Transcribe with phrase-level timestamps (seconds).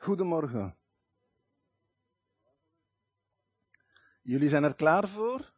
[0.00, 0.76] Goedemorgen.
[4.22, 5.52] Jullie zijn er klaar voor?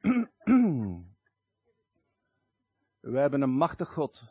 [3.00, 4.24] We hebben een machtig God.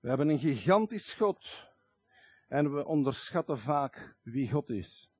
[0.00, 1.68] We hebben een gigantisch God.
[2.48, 5.10] En we onderschatten vaak wie God is.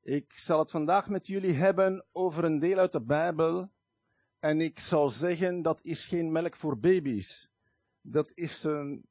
[0.00, 3.72] Ik zal het vandaag met jullie hebben over een deel uit de Bijbel.
[4.38, 7.54] En ik zal zeggen, dat is geen melk voor baby's.
[8.08, 9.08] Dat is een,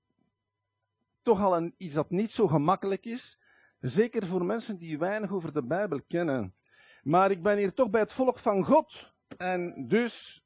[1.21, 3.39] toch al een, iets dat niet zo gemakkelijk is.
[3.79, 6.55] Zeker voor mensen die weinig over de Bijbel kennen.
[7.03, 9.13] Maar ik ben hier toch bij het volk van God.
[9.37, 10.43] En dus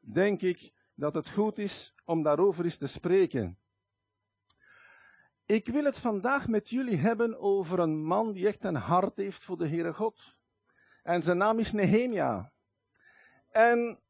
[0.00, 3.58] denk ik dat het goed is om daarover eens te spreken.
[5.46, 9.44] Ik wil het vandaag met jullie hebben over een man die echt een hart heeft
[9.44, 10.36] voor de Heere God.
[11.02, 12.52] En zijn naam is Nehemia.
[13.50, 14.00] En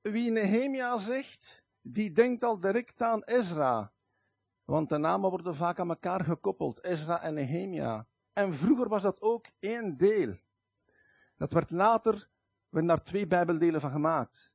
[0.00, 3.92] wie Nehemia zegt, die denkt al direct aan Ezra.
[4.64, 8.06] Want de namen worden vaak aan elkaar gekoppeld, Ezra en Nehemia.
[8.32, 10.36] En vroeger was dat ook één deel.
[11.36, 12.28] Dat werd later,
[12.68, 14.50] werden daar twee bijbeldelen van gemaakt.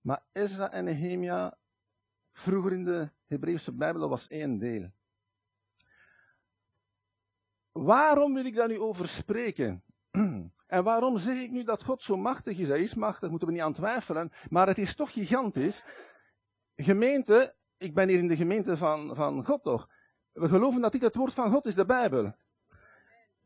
[0.00, 1.58] Maar Ezra en Nehemia,
[2.32, 4.90] vroeger in de Hebreeuwse Bijbel, was één deel.
[7.72, 9.82] Waarom wil ik daar nu over spreken?
[10.66, 12.68] En waarom zeg ik nu dat God zo machtig is?
[12.68, 14.32] Hij is machtig, moeten we niet aan twijfelen.
[14.50, 15.84] Maar het is toch gigantisch.
[16.76, 19.88] Gemeente, ik ben hier in de gemeente van, van God toch.
[20.32, 22.34] We geloven dat dit het woord van God is, de Bijbel.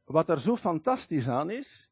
[0.04, 1.90] Wat er zo fantastisch aan is,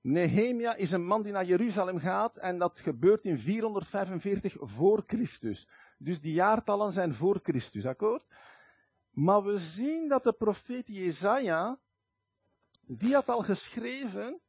[0.00, 5.68] Nehemia is een man die naar Jeruzalem gaat en dat gebeurt in 445 voor Christus.
[5.98, 8.24] Dus die jaartallen zijn voor Christus, akkoord?
[9.10, 11.78] Maar we zien dat de profeet Jezaja,
[12.80, 14.40] die had al geschreven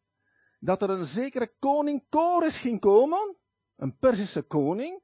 [0.60, 3.36] dat er een zekere koning Kores ging komen,
[3.76, 5.02] een Perzische koning,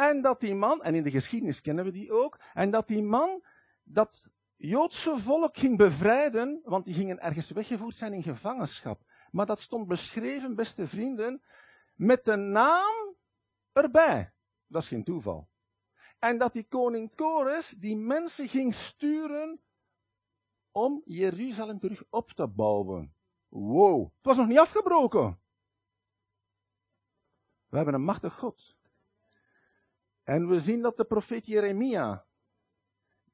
[0.00, 3.02] en dat die man, en in de geschiedenis kennen we die ook, en dat die
[3.02, 3.44] man
[3.82, 9.02] dat Joodse volk ging bevrijden, want die gingen ergens weggevoerd zijn in gevangenschap.
[9.30, 11.42] Maar dat stond beschreven, beste vrienden,
[11.94, 13.16] met de naam
[13.72, 14.32] erbij.
[14.66, 15.48] Dat is geen toeval.
[16.18, 19.60] En dat die koning Kores die mensen ging sturen
[20.70, 23.14] om Jeruzalem terug op te bouwen.
[23.48, 25.40] Wow, het was nog niet afgebroken.
[27.68, 28.78] We hebben een machtig God.
[30.30, 32.26] En we zien dat de profeet Jeremia,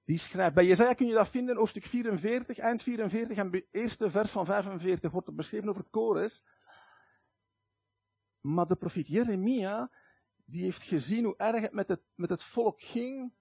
[0.04, 4.30] die schrijft, bij Jezaja kun je dat vinden, hoofdstuk 44, eind 44 en eerste vers
[4.30, 6.44] van 45 wordt er beschreven over Kores.
[8.40, 9.90] Maar de profeet Jeremia,
[10.44, 13.32] die heeft gezien hoe erg het met het, met het volk ging.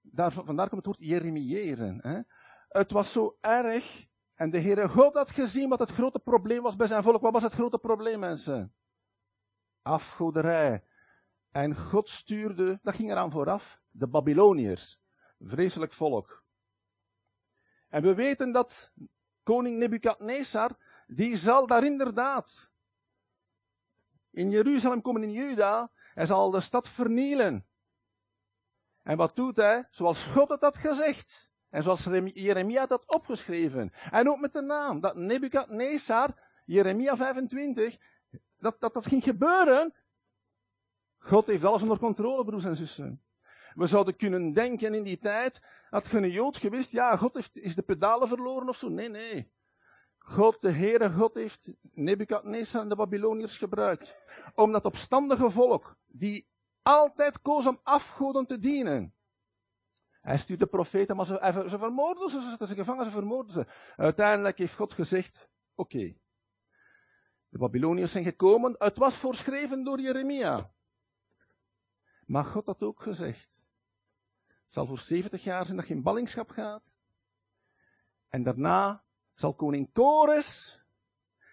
[0.00, 1.98] Daar, vandaar komt het woord jeremiëren.
[2.02, 2.20] Hè.
[2.68, 4.06] Het was zo erg.
[4.34, 7.20] En de Heere God had gezien wat het grote probleem was bij zijn volk.
[7.20, 8.74] Wat was het grote probleem, mensen?
[9.82, 10.88] Afgoderij.
[11.50, 15.00] En God stuurde, dat ging eraan vooraf, de Babyloniërs.
[15.38, 16.44] Vreselijk volk.
[17.88, 18.92] En we weten dat
[19.42, 20.70] koning Nebukadnezar,
[21.06, 22.70] die zal daar inderdaad
[24.30, 27.66] in Jeruzalem komen in Juda, hij zal de stad vernielen.
[29.02, 29.86] En wat doet hij?
[29.90, 31.50] Zoals God het had gezegd.
[31.68, 33.92] En zoals Jeremia had opgeschreven.
[34.10, 35.00] En ook met de naam.
[35.00, 36.28] Dat Nebukadnezar,
[36.64, 37.96] Jeremia 25,
[38.58, 39.94] dat, dat dat ging gebeuren.
[41.20, 43.22] God heeft alles onder controle, broers en zussen.
[43.74, 45.60] We zouden kunnen denken in die tijd,
[45.90, 48.88] had je een Jood geweest, ja, God heeft, is de pedalen verloren of zo.
[48.88, 49.52] Nee, nee.
[50.18, 54.14] God, de Heere God heeft Nebukadnezar en de Babyloniërs gebruikt.
[54.54, 56.48] Om dat opstandige volk, die
[56.82, 59.14] altijd koos om afgoden te dienen.
[60.20, 63.66] Hij stuurde profeten, maar ze, ze vermoorden ze, ze zetten ze gevangen, ze vermoorden ze.
[63.96, 66.14] Uiteindelijk heeft God gezegd, oké.
[67.48, 70.72] De Babyloniërs zijn gekomen, het was voorschreven door Jeremia.
[72.30, 73.60] Maar God had ook gezegd,
[74.46, 76.92] het zal voor 70 jaar zijn dat je in ballingschap gaat.
[78.28, 80.80] En daarna zal koning Kores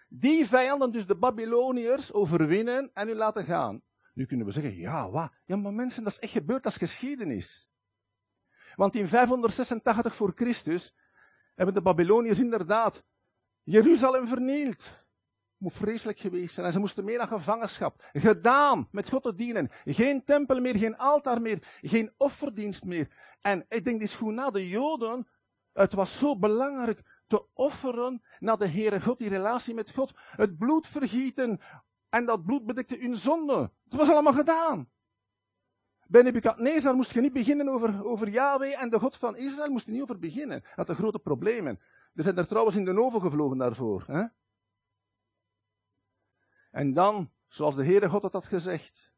[0.08, 3.82] die vijanden, dus de Babyloniërs, overwinnen en u laten gaan.
[4.14, 5.32] Nu kunnen we zeggen, ja, wat?
[5.44, 7.70] Ja, maar mensen, dat is echt gebeurd, dat is geschiedenis.
[8.74, 10.94] Want in 586 voor Christus
[11.54, 13.04] hebben de Babyloniërs inderdaad
[13.62, 15.06] Jeruzalem vernield.
[15.58, 16.66] Moet vreselijk geweest zijn.
[16.66, 18.08] En ze moesten meer naar gevangenschap.
[18.12, 19.70] Gedaan met God te dienen.
[19.84, 23.08] Geen tempel meer, geen altaar meer, geen offerdienst meer.
[23.40, 25.28] En ik denk, dit is goed na de Joden.
[25.72, 30.12] Het was zo belangrijk te offeren naar de Heere God, die relatie met God.
[30.16, 31.60] Het bloed vergieten.
[32.08, 33.70] En dat bloed bedekte hun zonde.
[33.84, 34.88] Het was allemaal gedaan.
[36.06, 39.70] Bij Nebuchadnezzar moest je niet beginnen over, over Yahweh en de God van Israël.
[39.70, 40.64] Moest je niet over beginnen.
[40.76, 41.80] Dat had grote problemen.
[42.14, 44.04] Er zijn er trouwens in de oven gevlogen daarvoor.
[44.06, 44.24] Hè?
[46.70, 49.12] En dan, zoals de Heere God had gezegd,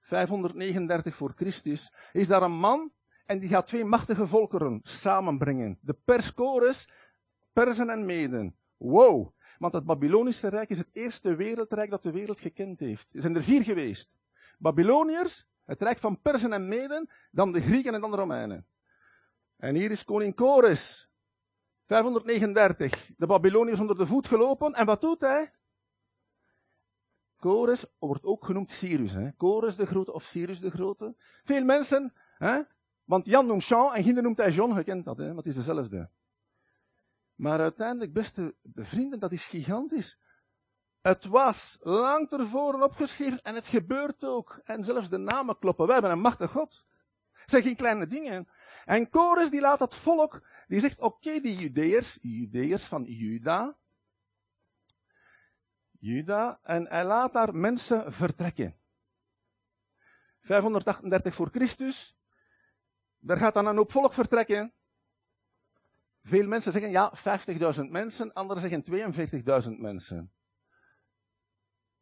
[0.00, 2.92] 539 voor Christus, is daar een man
[3.26, 5.78] En die gaat twee machtige volkeren samenbrengen.
[5.80, 6.88] De Perskores,
[7.52, 8.56] Persen en Meden.
[8.76, 9.32] Wow.
[9.58, 13.14] Want het Babylonische Rijk is het eerste wereldrijk dat de wereld gekend heeft.
[13.14, 14.12] Er zijn er vier geweest.
[14.58, 18.66] Babyloniërs, het Rijk van Persen en Meden, dan de Grieken en dan de Romeinen.
[19.56, 21.08] En hier is koning Kores.
[21.86, 23.10] 539.
[23.16, 24.72] De Babyloniërs onder de voet gelopen.
[24.72, 25.52] En wat doet hij?
[27.44, 29.12] Kores wordt ook genoemd Cyrus.
[29.12, 29.30] Hè?
[29.76, 31.14] De Grote of Cyrus de Grote.
[31.44, 32.60] Veel mensen, hè?
[33.04, 34.82] want Jan noemt Jean en Ginder noemt hij John.
[34.82, 35.34] Kent dat, hè?
[35.34, 36.10] dat is dezelfde.
[37.34, 40.18] Maar uiteindelijk, beste vrienden, dat is gigantisch.
[41.00, 44.60] Het was lang tevoren opgeschreven en het gebeurt ook.
[44.64, 45.84] En zelfs de namen kloppen.
[45.84, 46.84] Wij hebben een machtig God.
[47.32, 48.48] Het zijn geen kleine dingen.
[48.84, 53.76] En Kores die laat dat volk, die zegt, oké, die Judeërs, Judeërs van Juda,
[56.04, 58.76] Juda, en hij laat daar mensen vertrekken.
[60.40, 62.16] 538 voor Christus,
[63.18, 64.72] daar gaat dan een hoop volk vertrekken.
[66.22, 67.12] Veel mensen zeggen, ja,
[67.76, 68.84] 50.000 mensen, anderen zeggen
[69.64, 70.32] 42.000 mensen.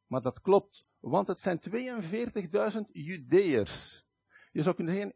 [0.06, 4.06] Maar dat klopt, want het zijn 42.000 Judeërs.
[4.52, 5.14] Je zou kunnen zeggen,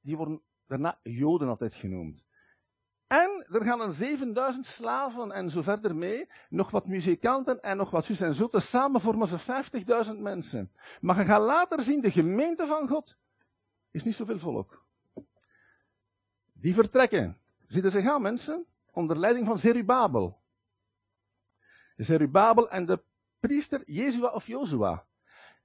[0.00, 2.24] die worden daarna Joden altijd genoemd.
[3.12, 7.90] En er gaan een 7000 slaven en zo verder mee, nog wat muzikanten en nog
[7.90, 8.48] wat zus en zo.
[8.52, 9.38] Samen vormen ze
[10.06, 10.72] 50.000 mensen.
[11.00, 13.16] Maar je gaat later zien, de gemeente van God
[13.90, 14.84] is niet zoveel volk.
[16.52, 17.38] Die vertrekken.
[17.66, 18.66] Zitten ze gaan, mensen?
[18.92, 20.40] Onder leiding van Zerubabel.
[21.96, 23.02] Zerubabel en de
[23.40, 25.06] priester Jezua of Jozua.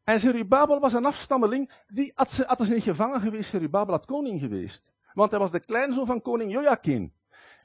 [0.03, 4.05] En Zerubabel was een afstammeling, die had ze, had ze niet gevangen geweest, Zerubabel had
[4.05, 4.91] koning geweest.
[5.13, 7.15] Want hij was de kleinzoon van koning Joachim.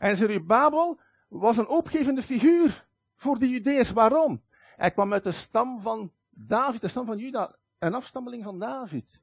[0.02, 3.90] En Zerubabel was een opgevende figuur voor de Judeërs.
[3.90, 4.43] Waarom?
[4.76, 9.20] Hij kwam uit de stam van David, de stam van Juda, een afstammeling van David.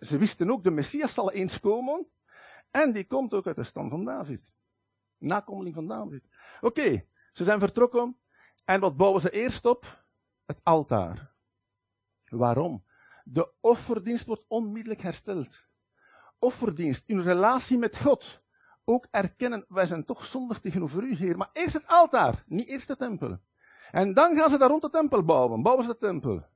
[0.00, 2.06] Ze wisten ook, de Messias zal eens komen.
[2.70, 4.52] En die komt ook uit de stam van David.
[5.18, 6.24] Nakomeling van David.
[6.60, 8.16] Oké, ze zijn vertrokken.
[8.64, 10.04] En wat bouwen ze eerst op?
[10.46, 11.32] Het altaar.
[12.24, 12.84] Waarom?
[13.24, 15.66] De offerdienst wordt onmiddellijk hersteld.
[16.38, 18.46] Offerdienst, in relatie met God.
[18.90, 21.36] Ook erkennen, wij zijn toch zondig tegenover u, Heer.
[21.36, 23.38] Maar eerst het altaar, niet eerst de tempel.
[23.90, 25.62] En dan gaan ze daar rond de tempel bouwen.
[25.62, 26.46] Bouwen ze de tempel.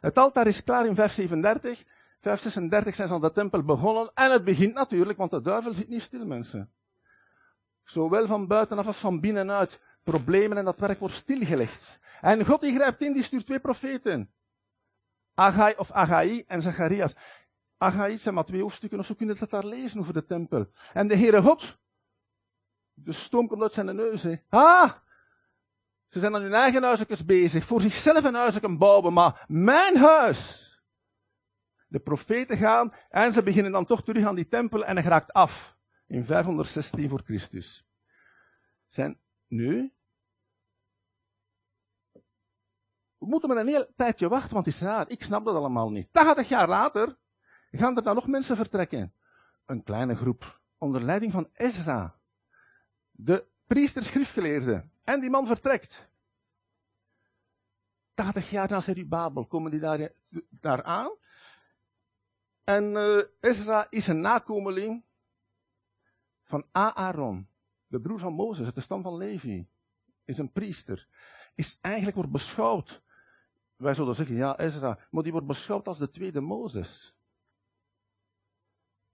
[0.00, 1.84] Het altaar is klaar in 537.
[2.20, 4.10] 536 zijn ze aan de tempel begonnen.
[4.14, 6.72] En het begint natuurlijk, want de duivel zit niet stil, mensen.
[7.84, 9.80] Zowel van buitenaf als van binnenuit.
[10.02, 11.98] Problemen en dat werk wordt stilgelegd.
[12.20, 14.30] En God die grijpt in, die stuurt twee profeten.
[15.34, 17.14] Agai of Agai en Zacharias.
[17.82, 20.66] Agai zijn maar twee hoofdstukken of zo kunnen het daar lezen over de tempel.
[20.92, 21.78] En de Heere God,
[22.92, 24.22] de stoom komt uit zijn neus.
[24.22, 24.36] Hè.
[24.48, 24.92] Ah!
[26.08, 30.70] Ze zijn aan hun eigen huisjes bezig, voor zichzelf een huisje bouwen, maar mijn huis.
[31.86, 35.32] De profeten gaan en ze beginnen dan toch terug aan die tempel en hij raakt
[35.32, 35.76] af.
[36.06, 37.86] In 516 voor Christus.
[38.86, 39.94] Zijn nu
[43.18, 45.10] We moeten maar een heel tijdje wachten, want het is raar.
[45.10, 46.08] Ik snap dat allemaal niet.
[46.12, 47.20] 80 jaar later
[47.78, 49.14] gaan er dan nog mensen vertrekken.
[49.66, 50.60] Een kleine groep.
[50.78, 52.18] Onder leiding van Ezra.
[53.10, 54.88] De priester schriftgeleerde.
[55.04, 56.10] En die man vertrekt.
[58.14, 60.08] 80 jaar na Zerubabel komen die daar,
[60.48, 61.16] daar aan.
[62.64, 65.04] En uh, Ezra is een nakomeling
[66.44, 67.48] van Aaron.
[67.86, 69.68] De broer van Mozes, uit de stam van Levi.
[70.24, 71.08] Is een priester.
[71.54, 73.02] Is eigenlijk wordt beschouwd
[73.82, 77.16] wij zullen zeggen, ja, Ezra, maar die wordt beschouwd als de tweede Mozes.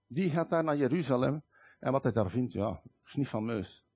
[0.08, 1.42] Die gaat daar naar Jeruzalem
[1.78, 3.86] en wat hij daar vindt, ja, is niet fameus.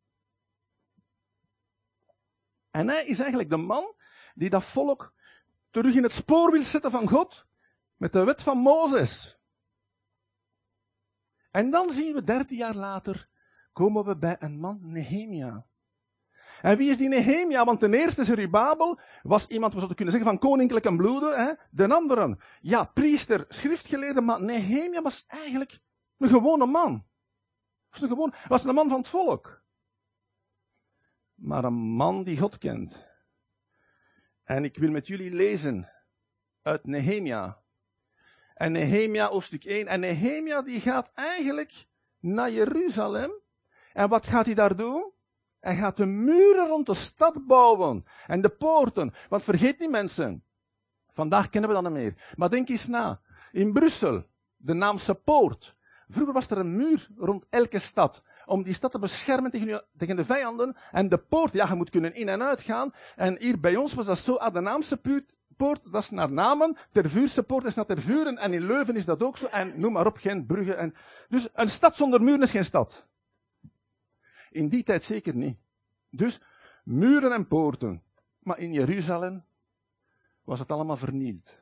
[2.71, 3.95] En hij is eigenlijk de man
[4.35, 5.15] die dat volk
[5.71, 7.47] terug in het spoor wil zetten van God
[7.97, 9.39] met de wet van Mozes.
[11.51, 13.29] En dan zien we dertien jaar later,
[13.73, 15.67] komen we bij een man, Nehemia.
[16.63, 17.65] En wie is die Nehemia?
[17.65, 21.45] Want ten eerste Zerubabel was iemand, we zouden kunnen zeggen, van koninklijke bloeden.
[21.45, 21.53] Hè?
[21.71, 25.81] De anderen, ja, priester, schriftgeleerde, maar Nehemia was eigenlijk
[26.19, 27.07] een gewone man.
[27.91, 29.63] Was een, gewoon, was een man van het volk.
[31.35, 33.11] Maar een man die God kent.
[34.45, 35.91] En ik wil met jullie lezen
[36.63, 37.63] uit Nehemia.
[38.55, 39.87] En Nehemia hoofdstuk 1.
[39.87, 41.87] En Nehemia die gaat eigenlijk
[42.19, 43.33] naar Jeruzalem.
[43.93, 45.13] En wat gaat hij daar doen?
[45.61, 48.05] Hij gaat de muren rond de stad bouwen.
[48.27, 49.15] En de poorten.
[49.29, 50.45] Want vergeet niet mensen.
[51.13, 52.33] Vandaag kennen we dat niet meer.
[52.37, 53.21] Maar denk eens na.
[53.53, 54.27] In Brussel,
[54.57, 55.77] de Naamse poort.
[56.13, 58.23] Vroeger was er een muur rond elke stad.
[58.47, 60.77] Om die stad te beschermen tegen, tegen de vijanden.
[60.91, 62.91] En de poort, ja, je moet kunnen in en uit gaan.
[63.17, 64.35] En hier bij ons was dat zo.
[64.35, 65.01] Ah, de Naamse
[65.57, 66.77] poort, dat is naar Namen.
[66.93, 68.39] Ter Vuurse poort is naar Ter Vuren.
[68.39, 69.47] En in Leuven is dat ook zo.
[69.47, 70.75] En noem maar op, Gent, Brugge.
[70.75, 70.95] En...
[71.29, 73.07] Dus een stad zonder muren is geen stad.
[74.51, 75.59] In die tijd zeker niet.
[76.11, 76.41] Dus
[76.85, 78.03] muren en poorten.
[78.39, 79.45] Maar in Jeruzalem
[80.45, 81.61] was het allemaal vernield.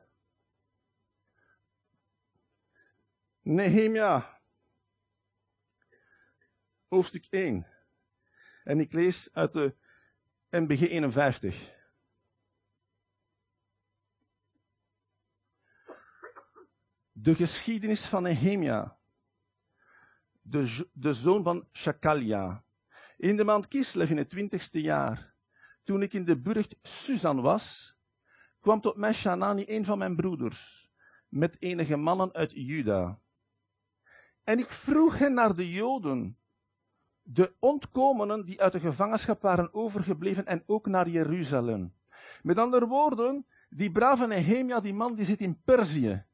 [3.41, 4.40] Nehemia.
[6.91, 7.67] Hoofdstuk 1.
[8.63, 9.75] En ik lees uit de
[10.49, 11.75] MBG 51.
[17.11, 18.97] De geschiedenis van Nehemia,
[20.41, 22.63] de, de zoon van Shakalia.
[23.17, 25.33] In de maand Kislev in het twintigste jaar,
[25.83, 27.95] toen ik in de burcht Susan was,
[28.59, 30.89] kwam tot mij Shanani, een van mijn broeders,
[31.27, 33.19] met enige mannen uit Juda.
[34.43, 36.35] En ik vroeg hen naar de Joden,
[37.33, 41.93] de ontkomenen die uit de gevangenschap waren overgebleven en ook naar Jeruzalem.
[42.41, 46.25] Met andere woorden, die brave Nehemia, die man, die zit in Perzië.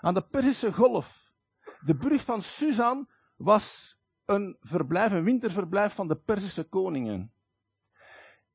[0.00, 1.32] Aan de Perzische golf.
[1.80, 7.32] De brug van Susan was een verblijf, een winterverblijf van de Perzische koningen.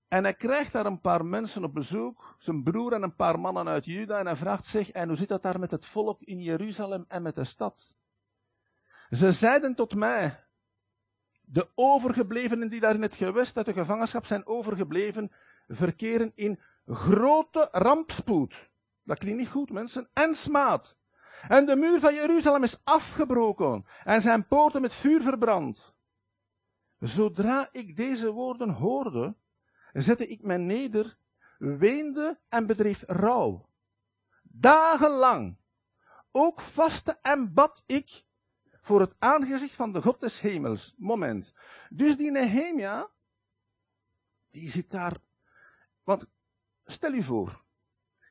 [0.07, 3.67] En hij krijgt daar een paar mensen op bezoek, zijn broer en een paar mannen
[3.67, 6.41] uit Juda, en hij vraagt zich, en hoe zit dat daar met het volk in
[6.41, 7.95] Jeruzalem en met de stad?
[9.09, 10.46] Ze zeiden tot mij,
[11.49, 15.31] de overgeblevenen die daar in het gewest uit de gevangenschap zijn overgebleven,
[15.67, 18.69] verkeren in grote rampspoed.
[19.03, 20.09] Dat klinkt niet goed, mensen.
[20.13, 20.95] En smaad.
[21.47, 25.93] En de muur van Jeruzalem is afgebroken en zijn poorten met vuur verbrand.
[26.99, 29.35] Zodra ik deze woorden hoorde,
[29.93, 31.17] zette ik mij neder,
[31.57, 33.69] weende en bedreef rouw.
[34.43, 35.57] Dagenlang.
[36.31, 38.25] Ook vaste en bad ik
[38.87, 40.93] voor het aangezicht van de God des hemels.
[40.97, 41.53] Moment.
[41.89, 43.09] Dus die Nehemia,
[44.51, 45.17] die zit daar.
[46.03, 46.25] Want
[46.85, 47.63] stel u voor,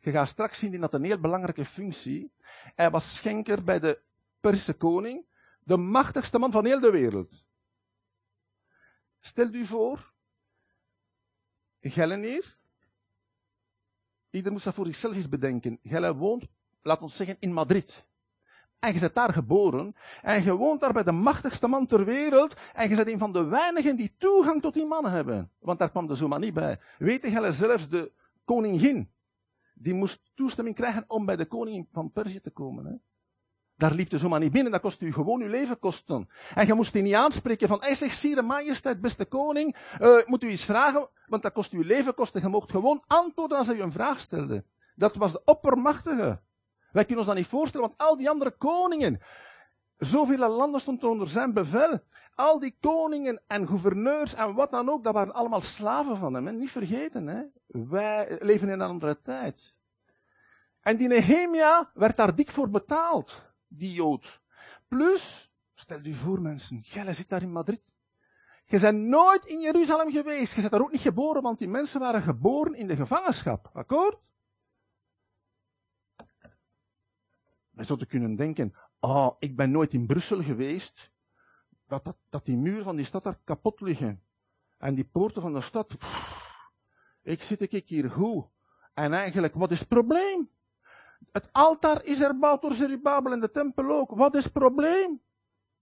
[0.00, 2.32] je gaat straks zien, die had een heel belangrijke functie.
[2.74, 4.02] Hij was schenker bij de
[4.40, 5.26] Persische koning,
[5.60, 7.44] de machtigste man van heel de wereld.
[9.20, 10.14] Stel u voor,
[11.80, 12.58] Gellen hier,
[14.30, 15.78] ieder moest dat voor zichzelf eens bedenken.
[15.82, 16.46] Gellen woont,
[16.82, 18.06] laat ons zeggen, in Madrid.
[18.78, 19.94] En je bent daar geboren.
[20.22, 22.54] En je woont daar bij de machtigste man ter wereld.
[22.74, 25.50] En je bent een van de weinigen die toegang tot die man hebben.
[25.58, 26.78] Want daar kwam de Zuma niet bij.
[26.98, 28.12] Weet je zelfs de
[28.44, 29.10] koningin.
[29.74, 32.86] Die moest toestemming krijgen om bij de koning van Perzië te komen.
[32.86, 32.92] Hè?
[33.76, 36.28] Daar liep de zomaar niet binnen, dat kost u gewoon uw leven kosten.
[36.54, 40.42] En je moest die niet aanspreken van, hij zegt, sire majesteit, beste koning, uh, moet
[40.42, 42.40] u iets vragen, want dat kost uw leven kosten.
[42.40, 44.64] Je mocht gewoon antwoorden als hij u een vraag stelde.
[44.94, 46.40] Dat was de oppermachtige.
[46.96, 49.20] Wij kunnen ons dat niet voorstellen, want al die andere koningen,
[49.96, 52.00] zoveel landen stonden onder zijn bevel.
[52.34, 56.46] Al die koningen en gouverneurs en wat dan ook, dat waren allemaal slaven van hem.
[56.46, 56.52] Hè?
[56.52, 57.42] Niet vergeten, hè?
[57.66, 59.74] wij leven in een andere tijd.
[60.80, 64.40] En die Nehemia werd daar dik voor betaald, die Jood.
[64.88, 67.82] Plus, stel je voor mensen, jij zit daar in Madrid.
[68.64, 70.54] Je bent nooit in Jeruzalem geweest.
[70.54, 73.70] Je bent daar ook niet geboren, want die mensen waren geboren in de gevangenschap.
[73.72, 74.25] Akkoord?
[77.76, 81.10] Wij zouden kunnen denken, oh, ik ben nooit in Brussel geweest.
[81.86, 84.22] Dat, dat, dat die muren van die stad daar kapot liggen.
[84.78, 85.96] En die poorten van de stad.
[87.22, 88.44] ik zit ik hier goed.
[88.94, 90.50] En eigenlijk, wat is het probleem?
[91.32, 94.10] Het altaar is erbouwd door Zerubabel en de tempel ook.
[94.10, 95.20] Wat is het probleem?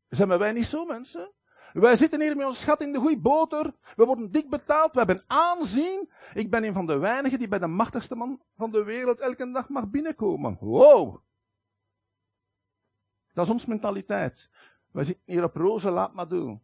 [0.08, 1.32] Zijn wij niet zo, mensen?
[1.72, 3.74] Wij zitten hier met ons schat in de goede boter.
[3.96, 4.92] We worden dik betaald.
[4.92, 6.10] We hebben aanzien.
[6.34, 9.50] Ik ben een van de weinigen die bij de machtigste man van de wereld elke
[9.50, 10.56] dag mag binnenkomen.
[10.60, 11.23] Wow.
[13.34, 14.50] Dat is ons mentaliteit.
[14.90, 16.62] Wij zitten hier op rozen, laat maar doen.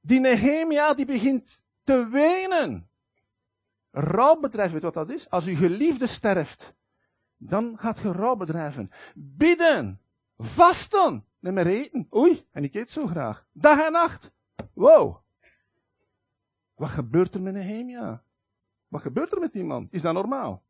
[0.00, 2.90] Die Nehemia die begint te wenen.
[3.90, 5.30] Rouwbedrijf, weet wat dat is?
[5.30, 6.74] Als uw geliefde sterft,
[7.36, 8.90] dan gaat je rouw bedrijven.
[9.14, 10.00] Bidden,
[10.36, 12.06] vasten, neem maar eten.
[12.16, 13.46] Oei, en ik eet zo graag.
[13.52, 14.30] Dag en nacht.
[14.74, 15.22] Wow.
[16.74, 18.24] Wat gebeurt er met Nehemia?
[18.88, 19.88] Wat gebeurt er met die man?
[19.90, 20.64] Is dat normaal?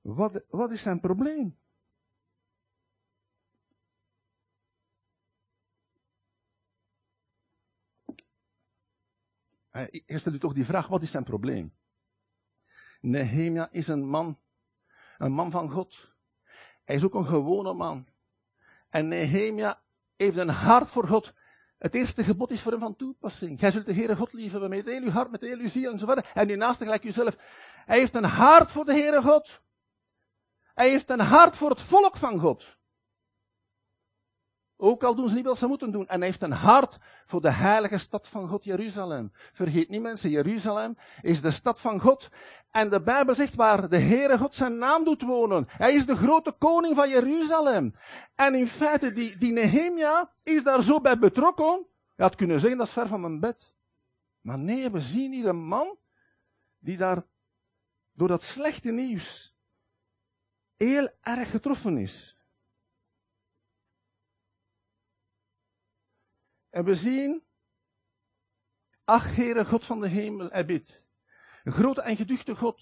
[0.00, 1.58] Wat, wat is zijn probleem?
[10.06, 11.74] Stelt u toch die vraag, wat is zijn probleem?
[13.00, 14.38] Nehemia is een man,
[15.18, 16.16] een man van God.
[16.84, 18.06] Hij is ook een gewone man.
[18.90, 19.80] En Nehemia
[20.16, 21.32] heeft een hart voor God.
[21.78, 23.58] Het eerste gebod is voor hem van toepassing.
[23.58, 26.32] Gij zult de Heere God liefhebben met heel uw hart, met heel uw ziel enzovoort.
[26.34, 27.36] En uw naaste gelijk uzelf.
[27.86, 29.60] Hij heeft een hart voor de Heere God.
[30.74, 32.77] Hij heeft een hart voor het volk van God.
[34.80, 36.08] Ook al doen ze niet wat ze moeten doen.
[36.08, 39.32] En hij heeft een hart voor de heilige stad van God, Jeruzalem.
[39.52, 42.28] Vergeet niet mensen, Jeruzalem is de stad van God.
[42.70, 45.64] En de Bijbel zegt waar de Heere God zijn naam doet wonen.
[45.68, 47.94] Hij is de grote koning van Jeruzalem.
[48.34, 51.86] En in feite, die, die Nehemia is daar zo bij betrokken.
[52.16, 53.74] Je had kunnen zeggen, dat is ver van mijn bed.
[54.40, 55.96] Maar nee, we zien hier een man
[56.78, 57.22] die daar
[58.12, 59.56] door dat slechte nieuws
[60.76, 62.37] heel erg getroffen is.
[66.78, 67.42] En we zien,
[69.04, 70.52] ach Heere God van de hemel.
[70.52, 70.84] Een
[71.64, 72.80] grote en geduchte God,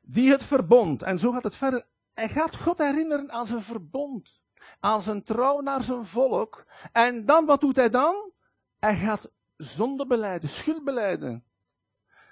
[0.00, 4.40] die het verbond, en zo gaat het verder, hij gaat God herinneren aan zijn verbond,
[4.80, 6.66] aan zijn trouw naar zijn volk.
[6.92, 8.32] En dan, wat doet hij dan?
[8.78, 11.44] Hij gaat zonde beleiden, schuld beleiden.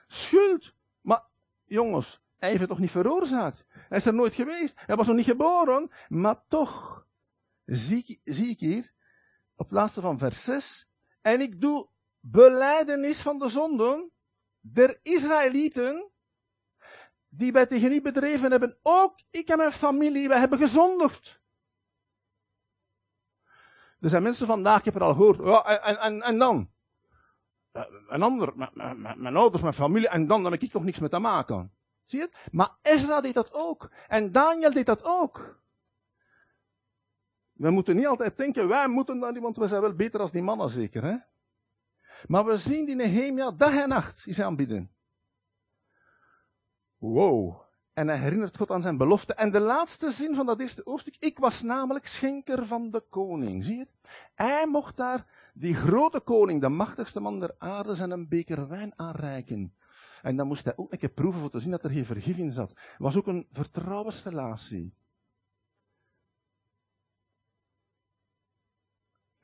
[0.06, 0.74] Schuld.
[1.00, 1.24] Maar,
[1.64, 3.64] jongens, hij heeft het toch niet veroorzaakt?
[3.68, 4.74] Hij is er nooit geweest.
[4.76, 5.90] Hij was nog niet geboren.
[6.08, 7.06] Maar toch,
[7.64, 8.93] zie, zie ik hier,
[9.56, 10.88] op laatste van vers 6.
[11.20, 11.88] En ik doe
[12.20, 14.10] beleidenis van de zonden
[14.60, 16.10] der Israëlieten,
[17.28, 18.78] die wij tegen u bedreven hebben.
[18.82, 21.42] Ook ik en mijn familie, wij hebben gezondigd.
[24.00, 26.72] Er zijn mensen vandaag, ik heb het al gehoord, ja, en, en, en dan?
[28.08, 30.98] Een ander, mijn, mijn, mijn ouders, mijn familie, en dan, dan heb ik toch niks
[30.98, 31.72] met te maken.
[32.04, 32.52] Zie je het?
[32.52, 33.90] Maar Ezra deed dat ook.
[34.08, 35.62] En Daniel deed dat ook.
[37.64, 40.32] We moeten niet altijd denken, wij moeten dat niet, want we zijn wel beter als
[40.32, 41.16] die mannen zeker, hè?
[42.26, 44.90] Maar we zien die Nehemia dag en nacht is aanbieden.
[46.98, 47.60] Wow.
[47.92, 49.34] En hij herinnert God aan zijn belofte.
[49.34, 53.64] En de laatste zin van dat eerste hoofdstuk, ik was namelijk schenker van de koning.
[53.64, 53.86] Zie je?
[54.34, 58.92] Hij mocht daar die grote koning, de machtigste man der aarde, zijn een beker wijn
[58.96, 59.74] aanreiken.
[60.22, 62.52] En dan moest hij ook een proeven voor te zien dat er geen vergif in
[62.52, 62.68] zat.
[62.68, 64.94] Het was ook een vertrouwensrelatie.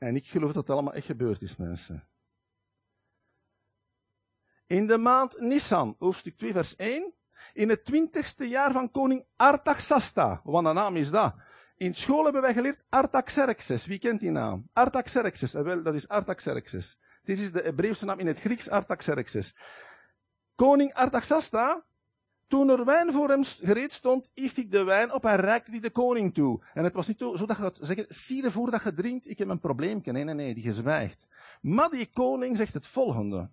[0.01, 2.07] En ik geloof dat het allemaal echt gebeurd is, mensen.
[4.67, 7.13] In de maand Nissan, hoofdstuk 2, vers 1.
[7.53, 10.41] In het twintigste jaar van koning Artaxasta.
[10.43, 11.35] Wat een naam is dat?
[11.75, 13.85] In school hebben wij geleerd Artaxerxes.
[13.85, 14.69] Wie kent die naam?
[14.73, 15.53] Artaxerxes.
[15.53, 16.99] Eh, wel, dat is Artaxerxes.
[17.23, 19.55] Dit is de Hebreeuwse naam in het Grieks Artaxerxes.
[20.55, 21.85] Koning Artaxasta
[22.51, 25.81] toen er wijn voor hem gereed stond, hief ik de wijn op en reikte die
[25.81, 26.63] de koning toe.
[26.73, 29.47] En het was niet zo dat je gaat zeggen, zie voordat je drinkt, ik heb
[29.47, 30.01] een probleem.
[30.03, 31.27] Nee, nee, nee, die gezwijgt.
[31.61, 33.49] Maar die koning zegt het volgende.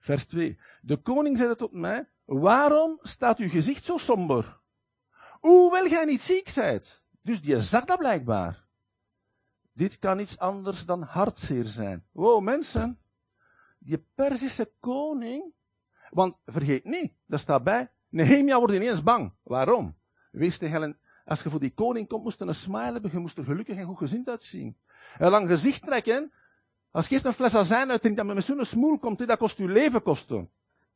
[0.00, 0.58] Vers 2.
[0.80, 4.60] De koning zei tot mij, waarom staat uw gezicht zo somber?
[5.40, 7.02] Hoewel gij niet ziek zijt.
[7.22, 8.64] Dus die zag dat blijkbaar.
[9.72, 12.06] Dit kan iets anders dan hartzeer zijn.
[12.12, 12.98] Wow, mensen.
[13.78, 15.52] Die Perzische koning,
[16.12, 19.32] want vergeet niet, dat staat bij, Nehemia wordt ineens bang.
[19.42, 19.96] Waarom?
[20.30, 23.38] Wees tegen als je voor die koning komt, moest je een smile hebben, je moest
[23.38, 24.76] er gelukkig en goed gezind uitzien.
[25.18, 26.32] Een lang gezicht trekken,
[26.90, 29.68] als je eerst een fles azijn uitdrinkt en met zo'n smoel komt, dat kost je
[29.68, 30.50] leven kosten.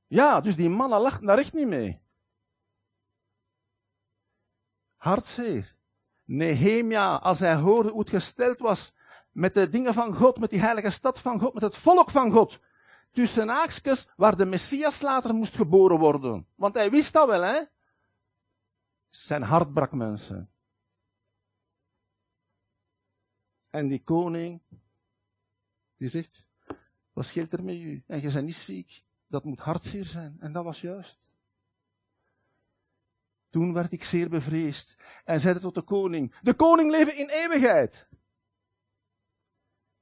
[0.07, 2.01] Ja, dus die mannen lachten daar echt niet mee.
[4.97, 5.75] Hartzeer.
[6.25, 8.93] Nehemia, als hij hoorde hoe het gesteld was
[9.31, 12.31] met de dingen van God, met die heilige stad van God, met het volk van
[12.31, 12.61] God,
[13.17, 16.47] tussen waar de Messias later moest geboren worden.
[16.55, 17.63] Want hij wist dat wel, hè?
[19.09, 20.51] Zijn hart brak mensen.
[23.71, 24.63] En die koning,
[25.97, 26.47] die zegt,
[27.13, 28.05] wat scheelt er met u?
[28.07, 29.05] En je bent niet ziek.
[29.27, 30.37] Dat moet hartzeer zijn.
[30.41, 31.19] En dat was juist.
[33.51, 38.06] Toen werd ik zeer bevreesd en zeide tot de koning, de koning leven in eeuwigheid.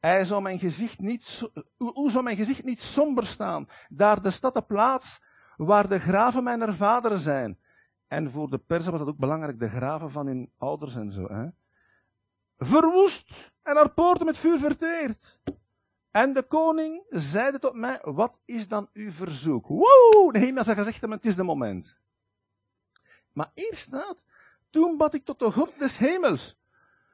[0.05, 3.69] Hij zou mijn gezicht niet, hoe zou mijn gezicht niet somber staan?
[3.89, 5.21] Daar de stad de plaats
[5.57, 7.59] waar de graven mijn vader zijn.
[8.07, 11.27] En voor de Persen was dat ook belangrijk, de graven van hun ouders en zo.
[11.27, 11.47] Hè?
[12.57, 15.41] Verwoest en haar poorten met vuur verteerd.
[16.11, 19.67] En de koning zeide tot mij, wat is dan uw verzoek?
[20.33, 21.97] De hemel had gezegd, het is de moment.
[23.33, 24.17] Maar hier staat,
[24.71, 26.63] toen bad ik tot de God des hemels.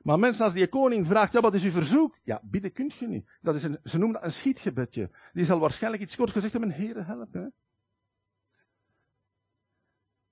[0.03, 2.19] Maar mensen, als die koning vraagt, ja, wat is uw verzoek?
[2.23, 3.31] Ja, bidden kunt je niet.
[3.41, 5.11] Dat is een, ze noemen dat een schietgebedje.
[5.33, 7.47] Die zal waarschijnlijk iets kort gezegd hebben, heren, help, hè.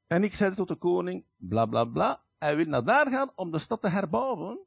[0.07, 3.51] En ik zei tot de koning, bla bla bla, hij wil naar daar gaan om
[3.51, 4.59] de stad te herbouwen.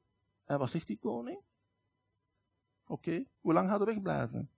[0.46, 1.40] En wat zegt die koning?
[2.88, 4.50] Oké, hoe lang gaat we wegblijven?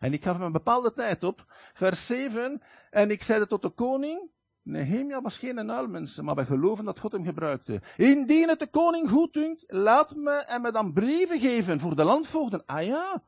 [0.00, 1.44] En ik gaf hem een bepaalde tijd op,
[1.74, 4.30] vers 7, en ik zei tot de koning,
[4.64, 7.82] Nehemia was geen uilmens, maar wij geloven dat God hem gebruikte.
[7.96, 12.04] Indien het de koning goed dunkt, laat me en me dan brieven geven voor de
[12.04, 12.66] landvoogden.
[12.66, 13.24] Ah ja.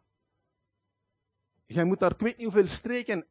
[1.67, 3.27] Jij moet daar, ik weet niet hoeveel streken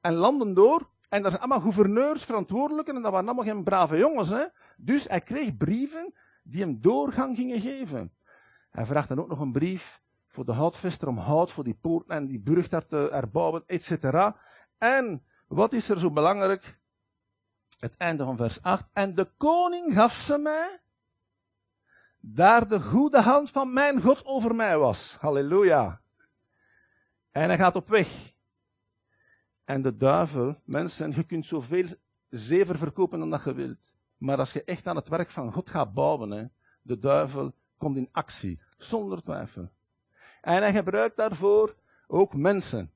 [0.00, 0.90] en landen door.
[1.08, 4.44] En daar zijn allemaal gouverneurs, verantwoordelijken, en dat waren allemaal geen brave jongens, hè.
[4.76, 8.12] Dus hij kreeg brieven die hem doorgang gingen geven.
[8.70, 12.08] Hij vraagt dan ook nog een brief voor de houtvester om hout voor die poort
[12.08, 14.36] en die brug daar te erbouwen, et cetera.
[14.78, 16.79] En wat is er zo belangrijk?
[17.80, 18.84] Het einde van vers 8.
[18.92, 20.80] En de koning gaf ze mij,
[22.18, 25.16] daar de goede hand van mijn God over mij was.
[25.20, 26.00] Halleluja.
[27.30, 28.32] En hij gaat op weg.
[29.64, 31.86] En de duivel, mensen, je kunt zoveel
[32.28, 33.78] zever verkopen dan dat je wilt.
[34.16, 36.44] Maar als je echt aan het werk van God gaat bouwen, hè,
[36.82, 39.68] de duivel komt in actie, zonder twijfel.
[40.40, 42.92] En hij gebruikt daarvoor ook mensen.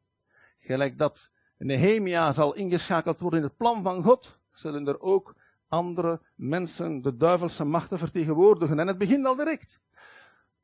[0.58, 5.34] Gelijk dat Nehemia zal ingeschakeld worden in het plan van God, zullen er ook
[5.68, 8.78] andere mensen de duivelse machten vertegenwoordigen.
[8.78, 9.80] En het begint al direct.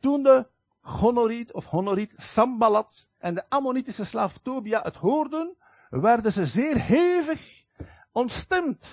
[0.01, 0.47] Toen de
[0.81, 5.57] Honoriet of Honoriet Sambalat en de Ammonitische slaaf Tobia het hoorden,
[5.91, 7.65] werden ze zeer hevig
[8.13, 8.87] ontstemd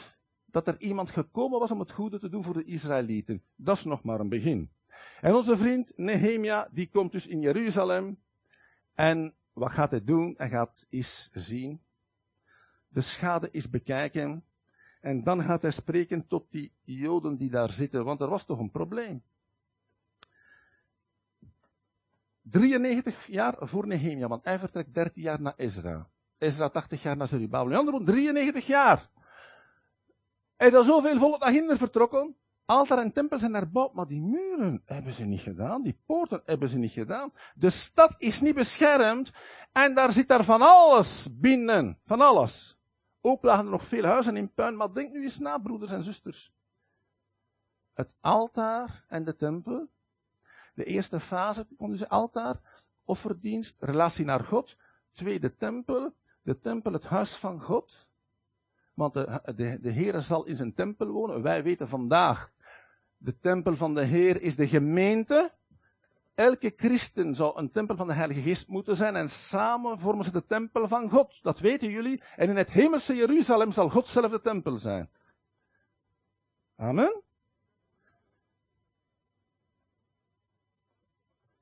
[0.45, 3.43] dat er iemand gekomen was om het goede te doen voor de Israëlieten.
[3.55, 4.71] Dat is nog maar een begin.
[5.21, 8.21] En onze vriend Nehemia, die komt dus in Jeruzalem.
[8.93, 10.33] En wat gaat hij doen?
[10.38, 11.81] Hij gaat eens zien.
[12.88, 14.43] De schade is bekijken.
[15.08, 18.60] En dan gaat hij spreken tot die Joden die daar zitten, want er was toch
[18.60, 19.24] een probleem.
[22.41, 26.10] 93 jaar voor Nehemia, want hij vertrekt 13 jaar naar Ezra.
[26.38, 27.72] Ezra 80 jaar naar Zerubabel.
[27.72, 29.10] In andere 93 jaar.
[30.56, 32.36] Er is al zoveel volk naar hinder vertrokken.
[32.65, 35.84] Altaar en tempel zijn erbouwd, maar die muren hebben ze niet gedaan.
[35.84, 37.34] Die poorten hebben ze niet gedaan.
[37.56, 39.32] De stad is niet beschermd.
[39.72, 42.00] En daar zit daar van alles binnen.
[42.06, 42.76] Van alles.
[43.21, 44.75] Ook lagen er nog veel huizen in puin.
[44.75, 46.53] Maar denk nu eens na, broeders en zusters.
[47.93, 49.89] Het altaar en de tempel.
[50.73, 52.84] De eerste fase van deze altaar.
[53.03, 54.77] Offerdienst, relatie naar God.
[55.12, 56.15] Tweede tempel.
[56.41, 58.08] De tempel, het huis van God.
[58.93, 61.41] Want de, de, de Heer zal in zijn tempel wonen.
[61.41, 62.51] Wij weten vandaag
[63.17, 65.57] de tempel van de Heer is de gemeente.
[66.38, 70.32] Elke christen zou een tempel van de Heilige Geest moeten zijn en samen vormen ze
[70.32, 71.43] de tempel van God.
[71.43, 72.23] Dat weten jullie.
[72.36, 75.10] En in het hemelse Jeruzalem zal God zelf de tempel zijn.
[76.76, 77.21] Amen.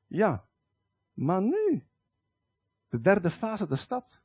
[0.07, 0.47] Ja,
[1.13, 1.87] maar nu,
[2.89, 4.21] de derde fase, de stad.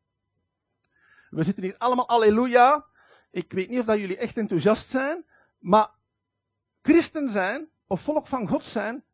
[1.29, 2.87] We zitten hier allemaal, alleluia.
[3.31, 5.25] Ik weet niet of dat jullie echt enthousiast zijn,
[5.59, 5.91] maar
[6.83, 9.05] christen zijn, of volk van God zijn,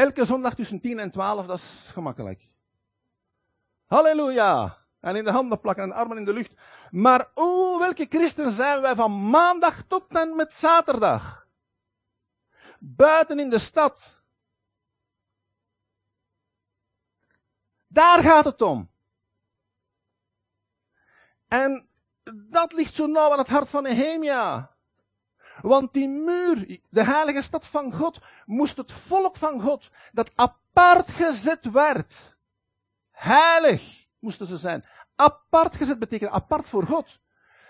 [0.00, 2.48] elke zondag tussen 10 en 12, dat is gemakkelijk.
[3.86, 4.78] Halleluja!
[5.00, 6.52] En in de handen plakken en armen in de lucht.
[6.90, 11.46] Maar oh, welke christen zijn wij van maandag tot en met zaterdag?
[12.78, 14.22] Buiten in de stad.
[17.86, 18.90] Daar gaat het om.
[21.48, 21.88] En
[22.34, 24.74] dat ligt zo nauw aan het hart van Nehemia.
[25.62, 31.10] Want die muur, de heilige stad van God, moest het volk van God, dat apart
[31.10, 32.14] gezet werd.
[33.10, 34.84] Heilig moesten ze zijn.
[35.16, 37.20] Apart gezet betekent apart voor God.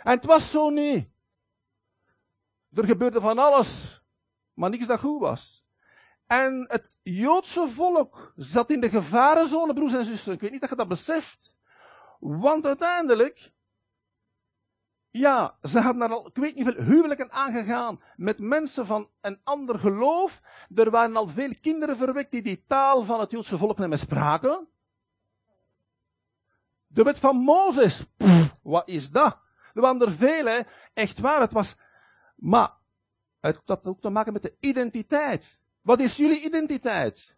[0.02, 1.08] En het was zo niet.
[2.74, 4.02] Er gebeurde van alles,
[4.54, 5.64] maar niks dat goed was.
[6.26, 10.32] En het Joodse volk zat in de gevarenzone, broers en zussen.
[10.32, 11.54] Ik weet niet dat je dat beseft.
[12.20, 13.52] Want uiteindelijk
[15.10, 19.40] ja, ze hadden er al, ik weet niet veel, huwelijken aangegaan met mensen van een
[19.44, 20.40] ander geloof.
[20.74, 24.68] Er waren al veel kinderen verwekt die die taal van het Joodse volk niet spraken.
[26.86, 28.04] De wet van Mozes,
[28.62, 29.38] wat is dat?
[29.74, 30.64] Er waren er veel.
[30.94, 31.76] Echt waar, het was,
[32.36, 32.70] maar,
[33.40, 35.58] het had ook te maken met de identiteit.
[35.80, 37.36] Wat is jullie identiteit?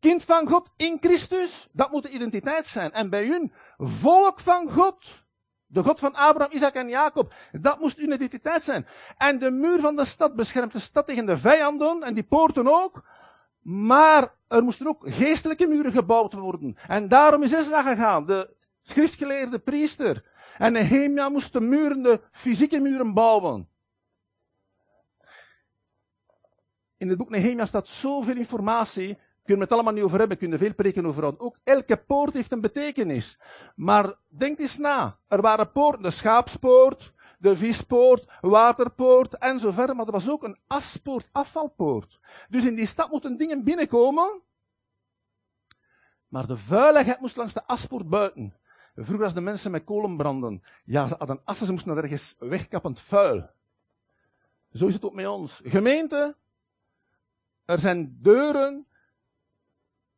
[0.00, 2.92] Kind van God in Christus, dat moet de identiteit zijn.
[2.92, 5.24] En bij hun, volk van God.
[5.66, 7.32] De God van Abraham, Isaac en Jacob.
[7.52, 8.86] Dat moest uw identiteit zijn.
[9.16, 12.66] En de muur van de stad beschermt de stad tegen de vijanden en die poorten
[12.68, 13.04] ook.
[13.60, 16.76] Maar er moesten ook geestelijke muren gebouwd worden.
[16.88, 20.24] En daarom is Ezra gegaan, de schriftgeleerde priester.
[20.58, 23.68] En Nehemia moest de muren, de fysieke muren bouwen.
[26.96, 30.58] In het boek Nehemia staat zoveel informatie kunnen we het allemaal niet over hebben, kunnen
[30.58, 31.40] veel preken over hadden.
[31.40, 33.38] Ook elke poort heeft een betekenis.
[33.74, 35.18] Maar denk eens na.
[35.28, 39.96] Er waren poorten, de schaapspoort, de vispoort, waterpoort en zo verder.
[39.96, 42.20] Maar er was ook een aspoort, afvalpoort.
[42.48, 44.40] Dus in die stad moeten dingen binnenkomen.
[46.28, 48.54] Maar de vuiligheid moest langs de aspoort buiten.
[48.94, 50.62] Vroeger als de mensen met kolen branden.
[50.84, 53.50] Ja, ze hadden assen, ze moesten naar ergens wegkappend vuil.
[54.72, 55.60] Zo is het ook met ons.
[55.64, 56.36] Gemeente,
[57.64, 58.86] er zijn deuren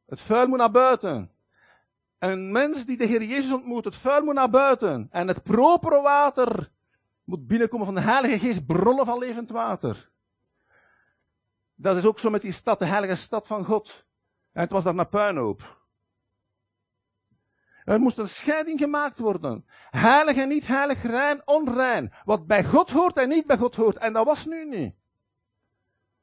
[0.09, 1.31] het vuil moet naar buiten.
[2.19, 5.09] Een mens die de Heer Jezus ontmoet, het vuil moet naar buiten.
[5.11, 6.71] En het propere water
[7.25, 10.11] moet binnenkomen van de Heilige Geest, bronnen van levend water.
[11.75, 14.07] Dat is ook zo met die stad, de heilige stad van God.
[14.53, 15.77] En het was daar een puinhoop.
[17.85, 19.67] Er moest een scheiding gemaakt worden.
[19.91, 22.13] Heilig en niet heilig, rein, onrein.
[22.25, 23.97] Wat bij God hoort en niet bij God hoort.
[23.97, 24.95] En dat was nu niet.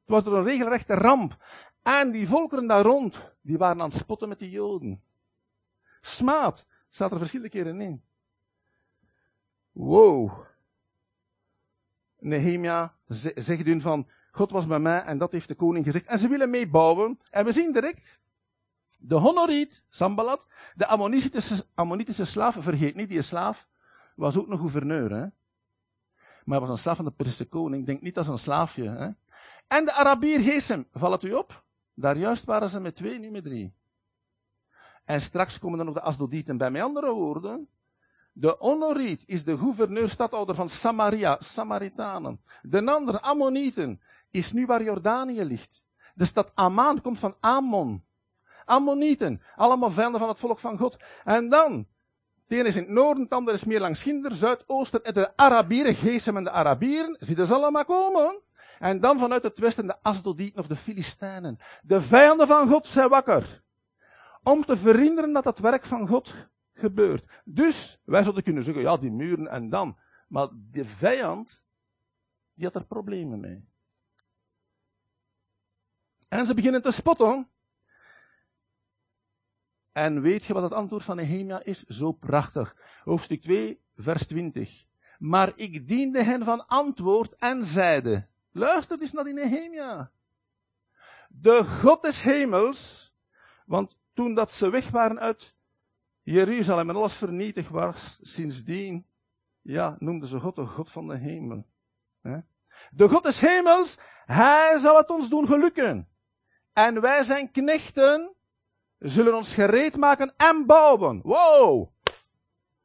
[0.05, 1.37] Het was er een regelrechte ramp.
[1.85, 5.03] En die volkeren daar rond, die waren aan het spotten met die Joden.
[6.01, 8.03] Smaad, staat er verschillende keren in.
[9.71, 10.45] Wow.
[12.19, 12.95] Nehemia
[13.35, 16.05] zegt hun van, God was bij mij en dat heeft de koning gezegd.
[16.05, 17.19] En ze willen meebouwen.
[17.29, 18.19] En we zien direct,
[18.99, 23.67] de Honoriet, Sambalat, de Ammonitische, Ammonitische slaaf, vergeet niet, die slaaf
[24.15, 25.11] was ook een gouverneur.
[25.11, 25.25] Hè?
[26.43, 27.85] Maar hij was een slaaf van de Persische koning.
[27.85, 28.89] Denk niet als een slaafje.
[28.89, 29.09] Hè?
[29.67, 31.63] En de Arabier Gesem, valt u op?
[31.95, 33.73] Daar juist waren ze met twee, nu met drie.
[35.05, 36.71] En straks komen er nog de Asdodieten bij.
[36.71, 37.69] Met andere woorden,
[38.37, 42.41] de Honoriet is de gouverneur-stadhouder van Samaria, Samaritanen.
[42.61, 45.83] De andere, Ammonieten, is nu waar Jordanië ligt.
[46.13, 48.03] De stad Amman komt van Ammon.
[48.65, 50.97] Ammonieten, allemaal vijanden van het volk van God.
[51.23, 51.87] En dan,
[52.47, 55.37] de ene is in het noorden, het andere is meer langs Ginder, Zuidoosten, en de
[55.37, 58.41] Arabieren, Gesem en de Arabieren, zitten ze allemaal komen.
[58.79, 61.57] En dan vanuit het westen de Asdodieten of de Filistijnen.
[61.83, 63.63] De vijanden van God zijn wakker.
[64.43, 66.33] Om te verhinderen dat het werk van God
[66.73, 67.41] gebeurt.
[67.43, 69.97] Dus, wij zouden kunnen zeggen, ja, die muren en dan.
[70.27, 71.63] Maar de vijand,
[72.53, 73.65] die had er problemen mee.
[76.27, 77.49] En ze beginnen te spotten.
[79.91, 81.83] En weet je wat het antwoord van Nehemia is?
[81.83, 82.75] Zo prachtig.
[83.03, 84.85] Hoofdstuk 2, vers 20.
[85.19, 88.27] Maar ik diende hen van antwoord en zeide.
[88.57, 90.11] Luister eens naar die Nehemia.
[91.29, 93.13] De God des hemels,
[93.65, 95.55] want toen dat ze weg waren uit
[96.21, 99.07] Jeruzalem en alles vernietigd was, sindsdien,
[99.61, 101.65] ja, noemden ze God de God van de hemel.
[102.91, 106.09] De God des hemels, hij zal het ons doen gelukken.
[106.73, 108.35] En wij zijn knechten,
[108.99, 111.21] zullen ons gereed maken en bouwen.
[111.23, 111.89] Wow!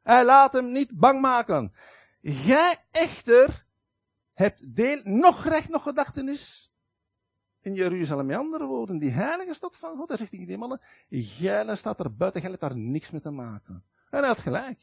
[0.01, 1.73] Hij laat hem niet bang maken.
[2.21, 3.65] Gij echter
[4.41, 6.73] hebt deel, nog recht, nog gedachtenis
[7.59, 8.25] in Jeruzalem.
[8.25, 10.07] Met andere woorden, die heilige stad van God.
[10.07, 13.29] Hij zegt tegen die mannen, jij staat er buiten, jij hebt daar niks mee te
[13.29, 13.83] maken.
[14.09, 14.79] En hij had gelijk.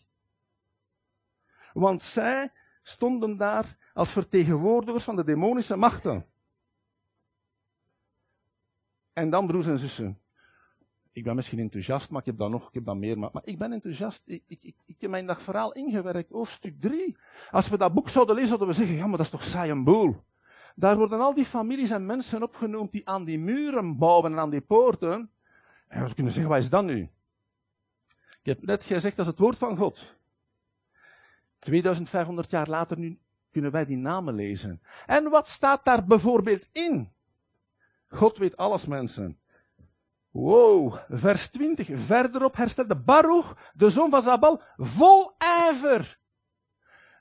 [1.73, 6.27] Want zij stonden daar als vertegenwoordigers van de demonische machten.
[9.13, 10.21] En dan, broers en zussen,
[11.19, 13.59] ik ben misschien enthousiast, maar ik heb dan nog, ik heb dan meer, maar, ik
[13.59, 14.23] ben enthousiast.
[14.27, 17.17] Ik, ik, ik, ik heb mijn dag verhaal ingewerkt, hoofdstuk 3.
[17.51, 19.71] Als we dat boek zouden lezen, zouden we zeggen, ja, maar dat is toch saai
[19.71, 20.17] en boel.
[20.75, 24.51] Daar worden al die families en mensen opgenoemd die aan die muren bouwen en aan
[24.51, 25.31] die poorten.
[25.89, 27.11] En we kunnen zeggen, wat is dat nu?
[28.41, 30.17] Ik heb net gezegd, dat is het woord van God.
[31.59, 33.19] 2500 jaar later nu
[33.51, 34.83] kunnen wij die namen lezen.
[35.07, 37.13] En wat staat daar bijvoorbeeld in?
[38.09, 39.38] God weet alles, mensen.
[40.31, 41.89] Wow, vers 20.
[42.07, 46.19] Verderop herstelde Baruch, de zoon van Zabal, vol ijver.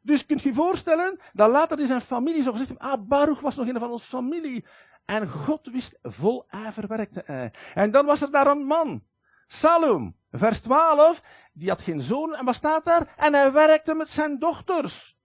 [0.02, 3.68] Dus kunt je voorstellen dat later in zijn familie zo gezegd ah, Baruch was nog
[3.68, 4.66] een van onze familie.
[5.06, 7.54] En God wist, vol ijver werkte hij.
[7.74, 9.04] En dan was er daar een man,
[9.48, 11.22] Salom, vers 12,
[11.54, 13.14] die had geen zoon en wat staat daar?
[13.18, 15.18] En hij werkte met zijn dochters.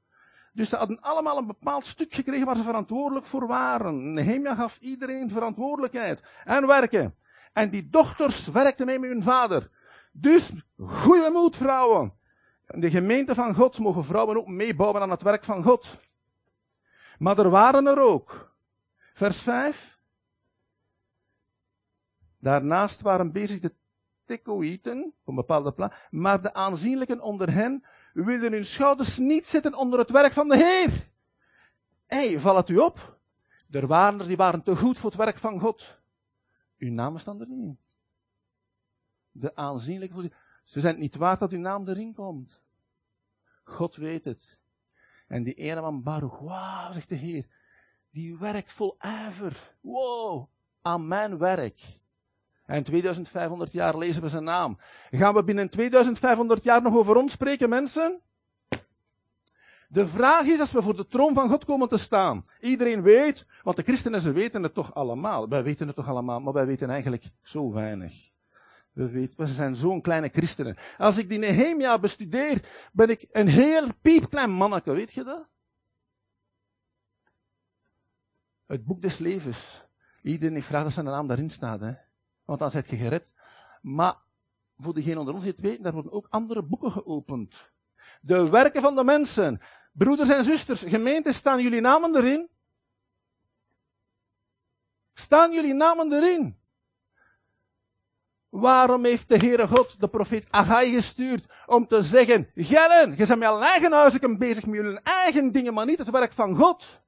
[0.53, 4.13] Dus ze hadden allemaal een bepaald stuk gekregen waar ze verantwoordelijk voor waren.
[4.13, 7.15] Nehemia gaf iedereen verantwoordelijkheid en werken.
[7.53, 9.71] En die dochters werkten mee met hun vader.
[10.13, 12.13] Dus, goede moed vrouwen.
[12.67, 15.97] De gemeente van God mogen vrouwen ook meebouwen aan het werk van God.
[17.19, 18.55] Maar er waren er ook.
[19.15, 19.99] Vers 5.
[22.39, 23.75] Daarnaast waren bezig de
[24.25, 29.75] Tekoïten, op een bepaalde plaats, maar de aanzienlijken onder hen wilden hun schouders niet zitten
[29.75, 31.11] onder het werk van de Heer.
[32.07, 33.19] Hé, valt u op?
[33.71, 36.02] Er waren er die waren te goed voor het werk van God.
[36.83, 37.79] Uw namen staan er niet in.
[39.31, 40.33] De aanzienlijke
[40.65, 42.61] Ze zijn het niet waard dat uw naam erin komt.
[43.65, 44.59] God weet het.
[45.29, 47.47] En die ene man Baruch, wauw, zegt de Heer,
[48.11, 49.77] die werkt vol ijver.
[49.81, 50.49] Wow,
[50.83, 52.01] aan mijn werk.
[52.65, 54.79] En 2500 jaar lezen we zijn naam.
[55.11, 58.21] Gaan we binnen 2500 jaar nog over ons spreken, mensen?
[59.93, 62.47] De vraag is, als we voor de troon van God komen te staan.
[62.61, 65.49] Iedereen weet, want de christenen ze weten het toch allemaal.
[65.49, 68.31] Wij weten het toch allemaal, maar wij weten eigenlijk zo weinig.
[68.93, 70.77] We, weten, we zijn zo'n kleine christenen.
[70.99, 75.49] Als ik die Nehemia bestudeer, ben ik een heel piepklein manneke, weet je dat?
[78.67, 79.85] Het boek des levens.
[80.23, 81.93] Iedereen heeft graag dat zijn naam daarin staat, hè.
[82.45, 83.33] Want dan zit je gered.
[83.83, 84.17] Maar,
[84.77, 87.71] voor degenen onder ons die het weten, daar worden ook andere boeken geopend.
[88.21, 89.61] De werken van de mensen.
[89.93, 92.51] Broeders en zusters, gemeenten, staan jullie namen erin?
[95.15, 96.61] Staan jullie namen erin?
[98.49, 103.39] Waarom heeft de Heere God de profeet Agai gestuurd om te zeggen, Gellen, je bent
[103.39, 107.01] met je eigen huisje bezig met jullie eigen dingen, maar niet het werk van God.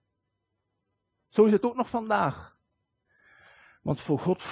[1.28, 2.56] Zo is het ook nog vandaag.
[3.82, 4.42] Want voor God,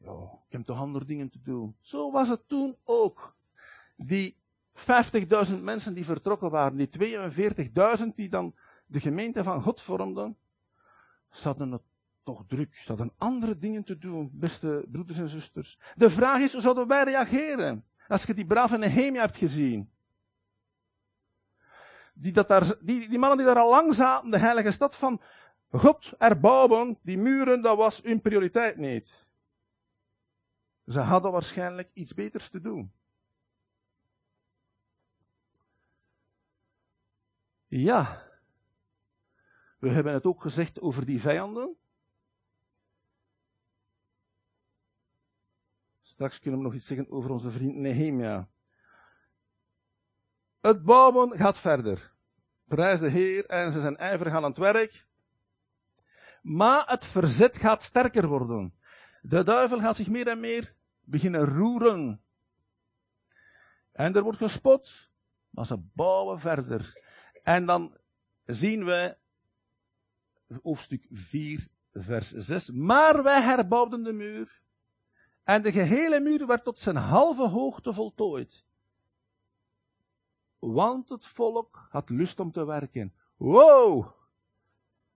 [0.00, 1.76] ja, ik heb toch andere dingen te doen.
[1.80, 3.36] Zo was het toen ook.
[3.96, 4.36] Die
[4.78, 6.88] 50.000 mensen die vertrokken waren, die
[7.98, 8.54] 42.000 die dan
[8.86, 10.36] de gemeente van God vormden,
[11.30, 11.82] ze hadden het
[12.22, 12.74] toch druk.
[12.74, 15.78] Ze hadden andere dingen te doen, beste broeders en zusters.
[15.96, 17.84] De vraag is, hoe zouden wij reageren?
[18.08, 19.90] Als je die brave Nehemia hebt gezien.
[22.14, 25.20] Die, dat daar, die, die mannen die daar al lang zaten, de heilige stad van
[25.70, 29.26] God erbouwen, die muren, dat was hun prioriteit niet.
[30.86, 32.92] Ze hadden waarschijnlijk iets beters te doen.
[37.68, 38.26] Ja.
[39.78, 41.76] We hebben het ook gezegd over die vijanden.
[46.02, 48.48] Straks kunnen we nog iets zeggen over onze vriend Nehemia.
[50.60, 52.12] Het bouwen gaat verder.
[52.64, 55.06] Prijs de Heer en ze zijn ijverig aan het werk.
[56.42, 58.74] Maar het verzet gaat sterker worden.
[59.22, 62.22] De duivel gaat zich meer en meer beginnen roeren.
[63.92, 65.10] En er wordt gespot,
[65.50, 67.07] maar ze bouwen verder.
[67.48, 67.96] En dan
[68.44, 69.16] zien we
[70.62, 72.70] hoofdstuk 4, vers 6.
[72.70, 74.60] Maar wij herbouwden de muur.
[75.44, 78.64] En de gehele muur werd tot zijn halve hoogte voltooid.
[80.58, 83.14] Want het volk had lust om te werken.
[83.36, 84.12] Wow!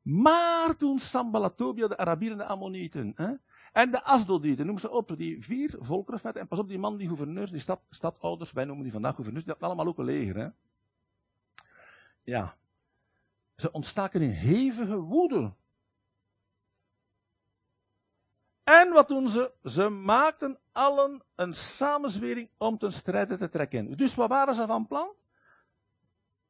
[0.02, 3.32] Maar toen Sambalatobia, de Arabieren, de Ammonieten, hè,
[3.72, 7.08] en de Asdodieten, noem ze op, die vier volkeren, en pas op die man, die
[7.08, 10.36] gouverneurs, die stad, stadouders, wij noemen die vandaag gouverneurs, die hadden allemaal ook een leger.
[10.36, 10.48] Hè.
[12.22, 12.56] Ja.
[13.56, 15.54] Ze ontstaken in hevige woede.
[18.64, 19.52] En wat doen ze?
[19.64, 23.96] Ze maakten allen een samenzwering om ten strijde te trekken.
[23.96, 25.14] Dus wat waren ze van plan?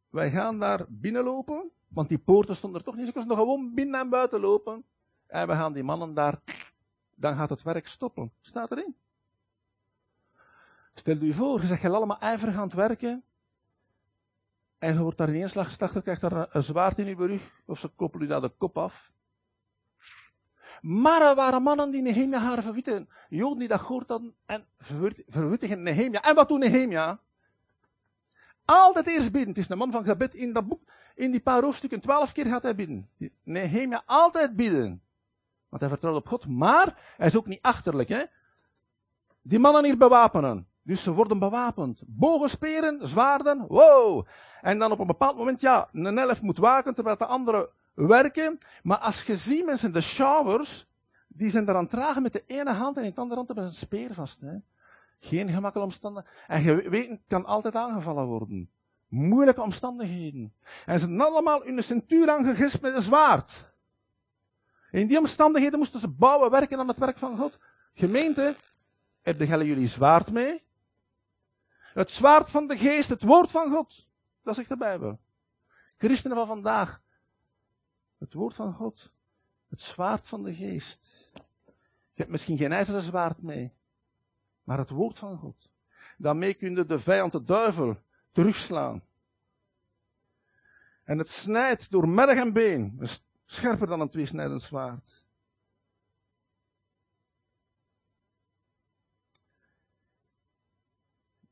[0.08, 3.06] Wij gaan daar binnenlopen, want die poorten stonden er toch niet.
[3.06, 4.85] Ze konden gewoon binnen en buiten lopen.
[5.26, 6.40] En we gaan die mannen daar,
[7.14, 8.32] dan gaat het werk stoppen.
[8.40, 8.96] Staat erin.
[10.94, 13.24] Stel je voor, je zegt allemaal ijverig aan het werken.
[14.83, 17.79] En je wordt daar één slag je krijgt daar een zwaard in je rug, of
[17.79, 19.11] ze koppelen je daar de kop af.
[20.81, 23.09] Maar er waren mannen die Nehemia haar verwitten.
[23.29, 24.66] Joden die dat gehoord hadden en
[25.29, 26.23] verwittigen Nehemia.
[26.23, 27.21] En wat doet Nehemia?
[28.64, 29.49] Altijd eerst bidden.
[29.49, 30.83] Het is een man van gebed in dat boek.
[31.14, 33.09] In die paar hoofdstukken, twaalf keer gaat hij bidden.
[33.42, 35.03] Nehemia altijd bidden.
[35.68, 36.47] Want hij vertrouwt op God.
[36.47, 38.09] Maar hij is ook niet achterlijk.
[38.09, 38.25] Hè?
[39.42, 40.66] Die mannen hier bewapenen.
[40.83, 42.03] Dus ze worden bewapend.
[42.07, 43.64] Bogen, speren, zwaarden.
[43.68, 44.27] Wow.
[44.62, 48.59] En dan op een bepaald moment, ja, een elf moet waken terwijl de andere werken.
[48.83, 50.87] Maar als je ziet mensen, de showers,
[51.29, 53.70] die zijn eraan tragen met de ene hand en in de andere hand hebben ze
[53.70, 54.40] een speer vast.
[54.40, 54.57] Hè?
[55.20, 56.38] Geen gemakkelijke omstandigheden.
[56.46, 58.70] En je weet, kan altijd aangevallen worden.
[59.09, 60.53] Moeilijke omstandigheden.
[60.87, 63.70] En ze zijn allemaal hun centuur aangegespt met een zwaard.
[64.90, 67.59] In die omstandigheden moesten ze bouwen, werken aan het werk van God.
[67.94, 68.57] Gemeente,
[69.22, 70.62] hebben jullie zwaard mee?
[71.94, 74.11] Het zwaard van de geest, het woord van God.
[74.42, 75.20] Dat zegt de Bijbel.
[75.96, 77.02] Christenen van vandaag.
[78.18, 79.12] Het woord van God.
[79.68, 81.31] Het zwaard van de geest.
[82.12, 83.72] Je hebt misschien geen ijzeren zwaard mee.
[84.62, 85.70] Maar het woord van God.
[86.16, 88.02] Daarmee kun je de vijand, de duivel,
[88.33, 89.05] terugslaan.
[91.05, 93.00] En het snijdt door merg en been.
[93.44, 95.24] Scherper dan een tweesnijdend zwaard.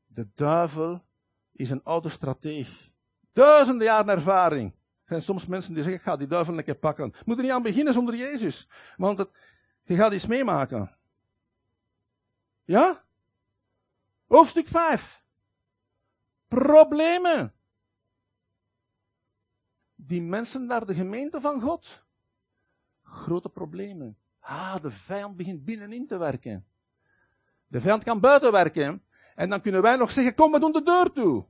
[0.05, 1.05] De duivel
[1.61, 2.91] is een oude strateeg.
[3.33, 4.71] Duizenden jaren ervaring.
[4.71, 7.13] Er zijn soms mensen die zeggen, ik ga die duivel pakken.
[7.25, 8.69] Moet er niet aan beginnen zonder Jezus.
[8.97, 9.25] Want
[9.83, 10.95] je gaat iets meemaken.
[12.63, 13.03] Ja?
[14.27, 15.23] Hoofdstuk 5.
[16.47, 17.53] Problemen.
[19.95, 22.03] Die mensen naar de gemeente van God.
[23.03, 24.17] Grote problemen.
[24.39, 26.65] Ah, de vijand begint binnenin te werken.
[27.67, 29.03] De vijand kan buiten werken.
[29.35, 31.45] En dan kunnen wij nog zeggen, kom, we doen de deur toe.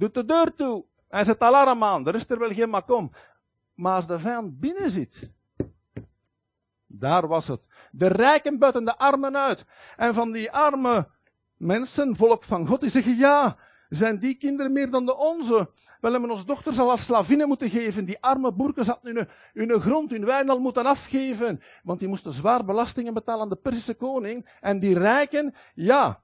[0.00, 0.84] Doet de deur toe.
[1.08, 2.06] Hij zet alarm aan.
[2.06, 3.12] Er is er wel geen kom.
[3.74, 5.30] Maar als de vijand binnen zit.
[6.86, 7.66] Daar was het.
[7.90, 9.64] De rijken buiten de armen uit.
[9.96, 11.08] En van die arme
[11.56, 13.56] mensen, volk van God, die zeggen, ja,
[13.88, 15.70] zijn die kinderen meer dan de onze?
[16.00, 18.04] We hebben onze dochters al als slavinnen moeten geven.
[18.04, 19.28] Die arme boerken hadden hun,
[19.68, 21.62] hun grond, hun wijn al moeten afgeven.
[21.82, 24.48] Want die moesten zwaar belastingen betalen aan de Persische koning.
[24.60, 26.22] En die rijken, ja.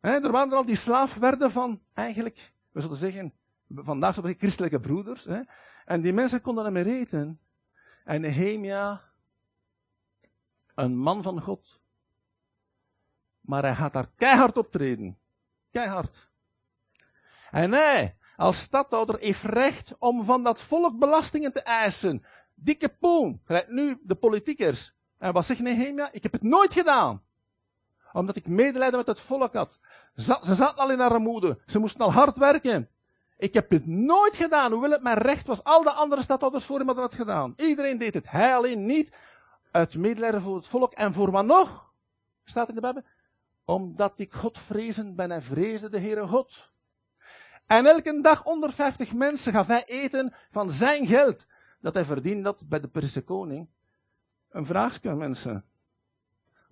[0.00, 3.32] Hè, er waren er al die slaaf werden van, eigenlijk, we zullen zeggen,
[3.68, 5.24] vandaag zullen we christelijke broeders.
[5.24, 5.40] Hè,
[5.84, 7.40] en die mensen konden meer eten.
[8.04, 9.02] En Nehemia,
[10.74, 11.80] een man van God.
[13.40, 15.18] Maar hij gaat daar keihard optreden.
[15.70, 16.30] Keihard.
[17.50, 22.24] En hij, als stadhouder, heeft recht om van dat volk belastingen te eisen.
[22.54, 23.40] Dikke poen.
[23.44, 24.94] Gelijk nu de politiekers.
[25.18, 26.12] En wat zegt Nehemia?
[26.12, 27.22] Ik heb het nooit gedaan.
[28.12, 29.78] Omdat ik medelijden met het volk had.
[30.16, 31.58] Ze zaten al in armoede.
[31.66, 32.88] Ze moesten al hard werken.
[33.36, 35.64] Ik heb het nooit gedaan, hoewel het mijn recht was.
[35.64, 37.54] Al de andere stadhouders voor hem hadden gedaan.
[37.56, 38.30] Iedereen deed het.
[38.30, 39.12] Hij alleen niet.
[39.70, 40.92] Uit medelijden voor het volk.
[40.92, 41.92] En voor wat nog?
[42.44, 43.02] Staat in de Bijbel.
[43.64, 46.72] Omdat ik God vrezen ben en vreesde de Heere God.
[47.66, 51.46] En elke dag onder 50 mensen gaf hij eten van zijn geld.
[51.80, 53.68] Dat hij verdiende dat bij de Perzische koning.
[54.50, 55.64] Een vraagje, mensen.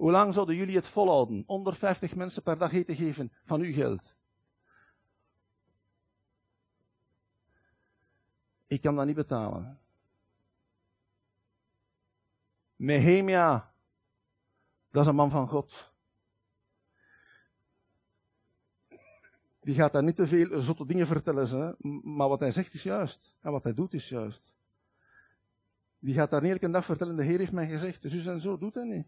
[0.02, 1.44] Hoe lang zouden jullie het volhouden?
[1.46, 4.14] Onder 50 mensen per dag eten geven van uw geld.
[8.66, 9.80] Ik kan dat niet betalen.
[12.76, 13.74] Nehemia,
[14.90, 15.92] dat is een man van God.
[19.60, 22.82] Die gaat daar niet te veel zotte dingen vertellen, ze, maar wat hij zegt is
[22.82, 23.36] juist.
[23.40, 24.52] En wat hij doet is juist.
[25.98, 28.58] Die gaat daar niet elke dag vertellen, de Heer heeft mij gezegd, dus en zo
[28.58, 29.06] doet hij niet.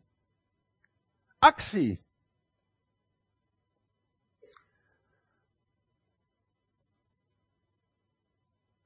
[1.45, 2.05] Actie.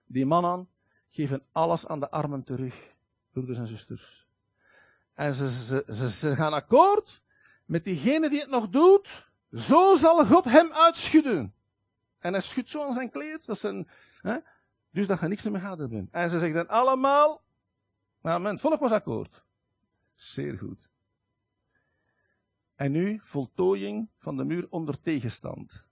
[0.05, 0.69] Die mannen
[1.09, 2.95] geven alles aan de armen terug,
[3.33, 4.27] broeders en zusters.
[5.15, 5.51] En ze,
[5.95, 7.23] ze, ze, gaan akkoord
[7.65, 9.31] met diegene die het nog doet.
[9.53, 11.55] Zo zal God hem uitschudden.
[12.19, 13.47] En hij schudt zo aan zijn kleed.
[13.47, 13.89] Dat zijn,
[14.21, 14.39] hè,
[14.91, 16.09] dus dat je niks meer gaat hebben.
[16.11, 17.43] En ze zeggen dan allemaal.
[18.23, 19.45] Nou, het volk was akkoord.
[20.15, 20.88] Zeer goed.
[22.79, 25.85] En nu voltooiing van de muur onder tegenstand.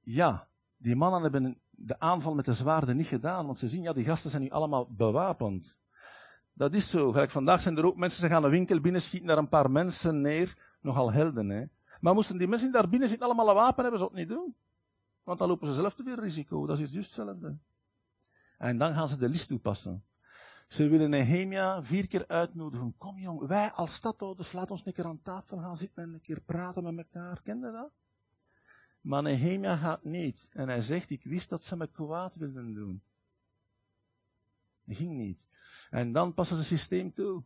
[0.00, 3.92] Ja, die mannen hebben de aanval met de zwaarden niet gedaan, want ze zien, ja,
[3.92, 5.76] die gasten zijn nu allemaal bewapend.
[6.52, 7.12] Dat is zo.
[7.12, 10.20] Gelijk vandaag zijn er ook mensen, ze gaan een winkel binnenschieten, daar een paar mensen
[10.20, 10.76] neer.
[10.80, 11.64] Nogal helden, hè.
[12.00, 14.28] Maar moesten die mensen die daar binnen zitten allemaal een wapen hebben, ze dat niet
[14.28, 14.56] doen.
[15.22, 16.66] Want dan lopen ze zelf te veel risico.
[16.66, 17.58] Dat is juist hetzelfde.
[18.58, 20.04] En dan gaan ze de list toepassen.
[20.68, 22.94] Ze willen Nehemia vier keer uitnodigen.
[22.98, 26.20] Kom jong, wij als stadhouders, laat ons een keer aan tafel gaan zitten en een
[26.20, 27.42] keer praten met elkaar.
[27.42, 27.90] Ken je dat?
[29.00, 30.46] Maar Nehemia gaat niet.
[30.50, 33.02] En hij zegt, ik wist dat ze me kwaad wilden doen.
[34.84, 35.38] Dat ging niet.
[35.90, 37.42] En dan passen ze het systeem toe.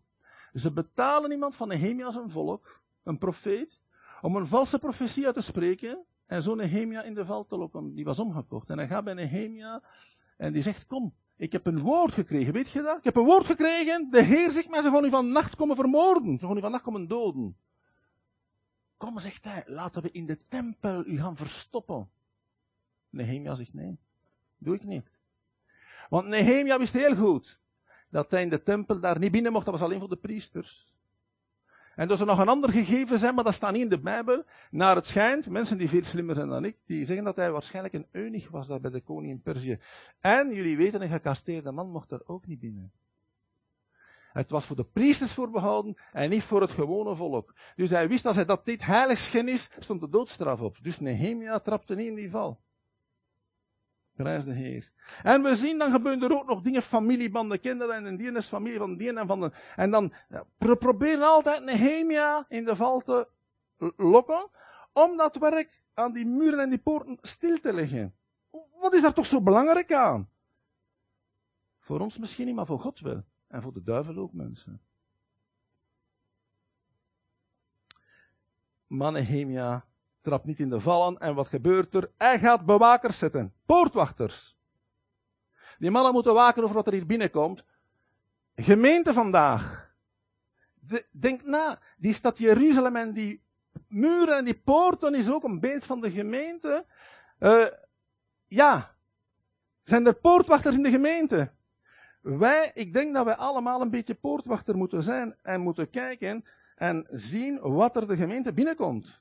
[0.55, 3.81] Ze betalen iemand van Nehemia een volk, een profeet,
[4.21, 7.95] om een valse profetie uit te spreken en zo Nehemia in de val te lokken.
[7.95, 8.71] Die was omgekocht.
[8.71, 9.83] En hij gaat bij Nehemia
[10.37, 12.99] en die zegt, kom, ik heb een woord gekregen, weet je dat?
[12.99, 15.77] Ik heb een woord gekregen, de Heer zegt mij, ze gaan u van nacht komen
[15.77, 16.39] vermoorden.
[16.39, 17.57] Ze gaan u van nacht komen doden.
[18.97, 22.11] Kom, zegt hij, laten we in de tempel u gaan verstoppen.
[23.11, 23.99] Nehemia zegt nee,
[24.57, 25.11] doe ik niet.
[26.09, 27.61] Want Nehemia wist heel goed
[28.11, 30.93] dat hij in de tempel daar niet binnen mocht, dat was alleen voor de priesters.
[31.99, 34.45] En dat er nog een ander gegeven zijn, maar dat staat niet in de Bijbel.
[34.71, 37.95] Naar het schijnt, mensen die veel slimmer zijn dan ik, die zeggen dat hij waarschijnlijk
[37.95, 39.79] een eunig was daar bij de koning in Perzië.
[40.21, 42.93] En jullie weten, een gekasteerde man mocht er ook niet binnen.
[44.33, 47.55] Het was voor de priesters voorbehouden en niet voor het gewone volk.
[47.77, 50.77] Dus hij wist als hij dat dit heiligschennis, stond de doodstraf op.
[50.83, 52.61] Dus Nehemia trapte niet in die val.
[54.19, 54.91] Prijs de Heer.
[55.23, 58.79] En we zien, dan gebeuren er ook nog dingen, familiebanden, kinderen en die is familie
[58.79, 59.53] van die en van de.
[59.77, 60.13] En dan
[60.57, 63.29] we proberen altijd Nehemia in de val te
[63.97, 64.51] lokken,
[64.93, 68.15] om dat werk aan die muren en die poorten stil te leggen.
[68.81, 70.31] Wat is daar toch zo belangrijk aan?
[71.81, 73.25] Voor ons misschien niet, maar voor God wel.
[73.47, 74.81] En voor de duivel ook mensen.
[78.87, 79.87] Maar Nehemia
[80.21, 81.19] trapt niet in de vallen.
[81.19, 82.11] En wat gebeurt er?
[82.17, 83.55] Hij gaat bewakers zetten.
[83.67, 84.57] Poortwachters.
[85.79, 87.65] Die mannen moeten waken over wat er hier binnenkomt.
[88.55, 89.93] Gemeente vandaag.
[91.11, 91.79] denk na.
[91.97, 93.43] Die stad Jeruzalem en die
[93.89, 96.87] muren en die poorten is ook een beeld van de gemeente.
[97.39, 97.67] Uh,
[98.47, 98.97] ja.
[99.85, 101.53] Zijn er poortwachters in de gemeente?
[102.21, 106.45] Wij, ik denk dat wij allemaal een beetje poortwachter moeten zijn en moeten kijken
[106.77, 109.21] en zien wat er de gemeente binnenkomt.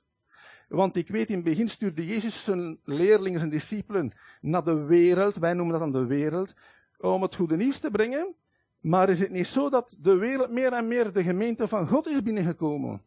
[0.67, 5.35] Want ik weet, in het begin stuurde Jezus zijn leerlingen, zijn discipelen, naar de wereld,
[5.35, 6.53] wij noemen dat dan de wereld,
[6.97, 8.35] om het goede nieuws te brengen.
[8.79, 12.07] Maar is het niet zo dat de wereld meer en meer de gemeente van God
[12.07, 13.05] is binnengekomen?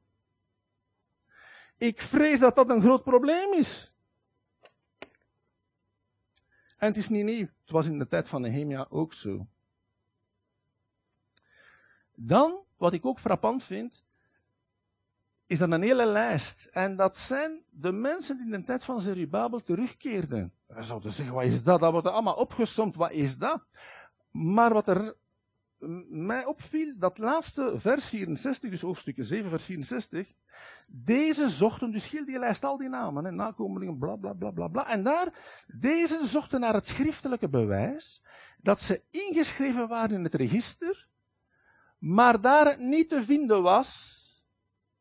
[1.77, 3.95] Ik vrees dat dat een groot probleem is.
[6.77, 7.47] En het is niet nieuw.
[7.61, 9.47] Het was in de tijd van Nehemia ook zo.
[12.15, 14.05] Dan, wat ik ook frappant vind,
[15.51, 16.69] is dan een hele lijst.
[16.73, 20.53] En dat zijn de mensen die in de tijd van Zerubabel terugkeerden.
[20.67, 21.81] We zouden zeggen, wat is dat?
[21.81, 22.95] Dat wordt allemaal opgesomd.
[22.95, 23.67] Wat is dat?
[24.31, 25.15] Maar wat er
[26.09, 30.33] mij opviel, dat laatste vers 64, dus hoofdstuk 7, vers 64.
[30.87, 34.69] Deze zochten, dus heel die lijst al die namen, hè, nakomelingen, bla bla bla bla
[34.69, 34.89] bla.
[34.89, 35.29] En daar,
[35.67, 38.23] deze zochten naar het schriftelijke bewijs
[38.59, 41.09] dat ze ingeschreven waren in het register,
[41.99, 44.19] maar daar niet te vinden was.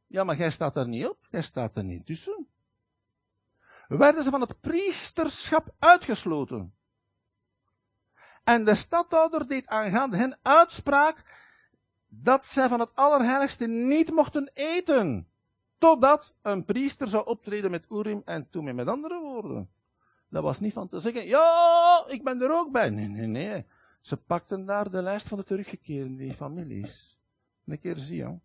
[0.09, 2.47] Ja, maar jij staat er niet op, jij staat er niet tussen.
[3.87, 6.73] Werden ze van het priesterschap uitgesloten.
[8.43, 11.23] En de stadhouder deed aangaande hen uitspraak
[12.07, 15.27] dat zij van het Allerheiligste niet mochten eten.
[15.77, 18.75] Totdat een priester zou optreden met Urim en Tumim.
[18.75, 19.69] Met andere woorden.
[20.29, 22.89] Dat was niet van te zeggen, ja, ik ben er ook bij.
[22.89, 23.65] Nee, nee, nee.
[24.01, 27.19] Ze pakten daar de lijst van de teruggekeerde families.
[27.65, 28.39] Een keer zie je.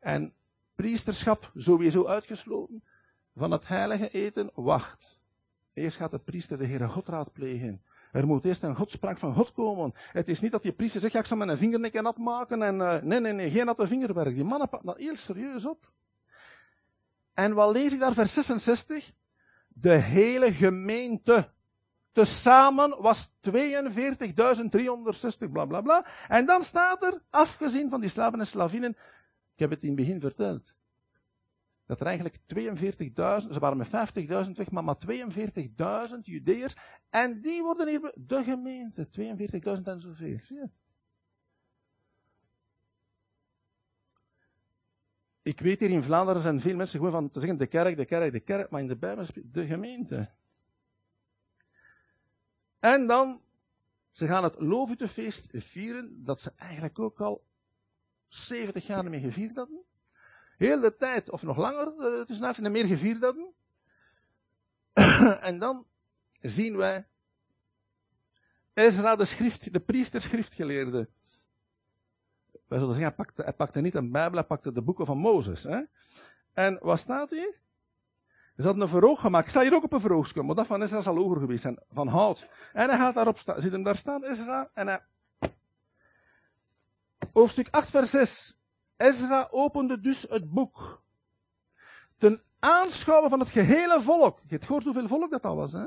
[0.00, 0.32] En
[0.74, 2.82] priesterschap sowieso uitgesloten.
[3.36, 5.18] Van het heilige eten, wacht.
[5.72, 7.82] Eerst gaat de priester de Heere God raadplegen.
[8.12, 9.94] Er moet eerst een godspraak van God komen.
[10.12, 12.74] Het is niet dat je priester zegt, ja, ik zal mijn vingernekken nat maken en,
[12.74, 14.34] uh, nee, nee, nee, geen natte vingerwerk.
[14.34, 15.90] Die mannen pakken dat heel serieus op.
[17.34, 19.12] En wat lees ik daar, vers 66?
[19.68, 21.50] De hele gemeente.
[22.12, 23.52] Tezamen was 42.360,
[25.52, 26.06] bla bla bla.
[26.28, 28.96] En dan staat er, afgezien van die slaven en slavinnen,
[29.60, 30.74] heb het in het begin verteld
[31.90, 33.92] dat er eigenlijk 42.000, ze waren met 50.000
[34.52, 34.96] weg, maar maar
[36.08, 36.76] 42.000 Judeërs.
[37.08, 39.08] En die worden hier, de gemeente,
[39.78, 40.38] 42.000 en zoveel.
[40.42, 40.68] Zie je?
[45.42, 48.04] Ik weet hier in Vlaanderen zijn veel mensen gewoon van te zeggen de kerk, de
[48.04, 50.30] kerk, de kerk, maar in de Bijbel de gemeente.
[52.78, 53.42] En dan,
[54.10, 57.48] ze gaan het Loofhuttenfeest vieren, dat ze eigenlijk ook al
[58.30, 59.84] 70 jaar mee gevierd hadden.
[60.56, 63.52] Heel de tijd, of nog langer, uh, is en meer gevierd hadden.
[65.48, 65.86] en dan
[66.40, 67.06] zien wij
[68.74, 71.08] Ezra de schrift, de priester schriftgeleerde.
[72.52, 75.18] Wij zullen zeggen, hij pakte, hij pakte niet een Bijbel, hij pakte de boeken van
[75.18, 75.62] Mozes.
[75.62, 75.80] Hè?
[76.52, 77.58] En wat staat hier?
[78.56, 79.44] Ze hadden een verhoog gemaakt.
[79.44, 82.08] Ik sta hier ook op een verhoogskum, maar dat van Ezra zal hoger geweest van
[82.08, 82.46] hout.
[82.72, 85.04] En hij gaat daarop staan, ziet hem daar staan, Ezra, en hij...
[87.32, 88.58] Hoofdstuk 8 vers 6.
[88.96, 91.02] Ezra opende dus het boek.
[92.18, 94.38] Ten aanschouwen van het gehele volk.
[94.38, 95.86] Je hebt gehoord hoeveel volk dat al was, hè?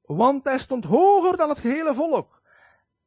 [0.00, 2.42] Want hij stond hoger dan het gehele volk.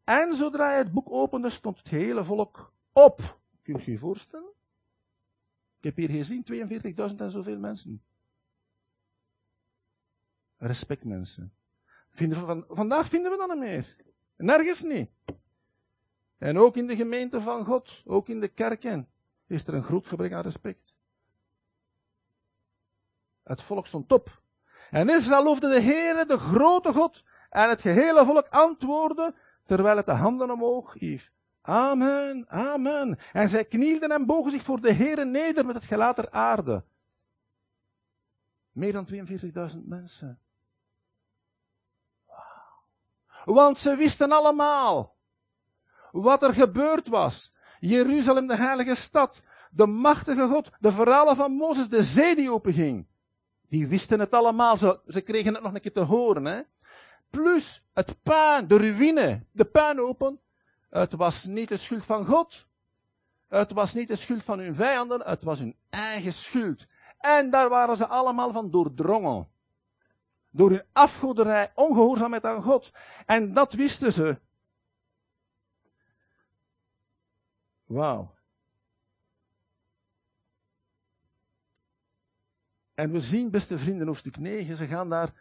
[0.03, 3.39] En zodra hij het boek opende, stond het gehele volk op.
[3.61, 4.51] Kun je je voorstellen?
[5.77, 6.45] Ik heb hier gezien
[7.11, 8.03] 42.000 en zoveel mensen.
[10.57, 11.53] Respect mensen.
[12.09, 13.95] Vinden van, vandaag vinden we dat niet meer.
[14.43, 15.09] Nergens niet.
[16.37, 19.07] En ook in de gemeente van God, ook in de kerken,
[19.47, 20.93] is er een groot gebrek aan respect.
[23.43, 24.41] Het volk stond op.
[24.91, 27.23] En Israël loofde de Heere, de grote God.
[27.49, 29.35] En het gehele volk antwoordde,
[29.65, 31.31] terwijl het de handen omhoog hief.
[31.61, 33.19] Amen, amen.
[33.33, 36.83] En zij knielden en bogen zich voor de Heere neder met het gelaat der aarde.
[38.71, 39.07] Meer dan
[39.73, 40.39] 42.000 mensen.
[43.43, 45.15] Want ze wisten allemaal
[46.11, 47.53] wat er gebeurd was.
[47.79, 49.41] Jeruzalem, de heilige stad,
[49.71, 53.07] de machtige God, de verhalen van Mozes, de zee die openging.
[53.67, 56.45] Die wisten het allemaal, ze, ze kregen het nog een keer te horen.
[56.45, 56.61] Hè?
[57.29, 60.39] Plus het puin, de ruïne, de puin open.
[60.89, 62.67] Het was niet de schuld van God.
[63.47, 66.85] Het was niet de schuld van hun vijanden, het was hun eigen schuld.
[67.17, 69.47] En daar waren ze allemaal van doordrongen.
[70.55, 72.91] Door hun afgoderij, ongehoorzaamheid aan God.
[73.25, 74.39] En dat wisten ze.
[77.83, 78.35] Wauw.
[82.93, 85.33] En we zien, beste vrienden, hoofdstuk 9, ze gaan daar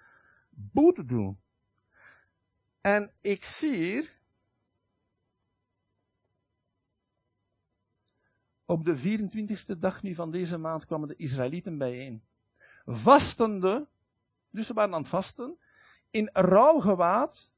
[0.50, 1.40] boete doen.
[2.80, 4.20] En ik zie hier,
[8.64, 12.24] op de 24e dag nu van deze maand kwamen de Israëlieten bijeen.
[12.84, 13.88] Vastende,
[14.52, 15.58] dus ze waren aan het vasten,
[16.10, 17.50] in rouwgewaad,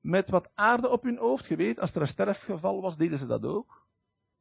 [0.00, 1.46] met wat aarde op hun hoofd.
[1.46, 3.86] Je weet, als er een sterfgeval was, deden ze dat ook.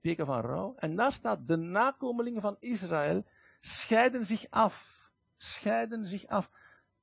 [0.02, 0.74] Teken van rouw.
[0.76, 3.26] En daar staat, de nakomelingen van Israël
[3.60, 5.10] scheiden zich af.
[5.38, 6.50] Scheiden zich af.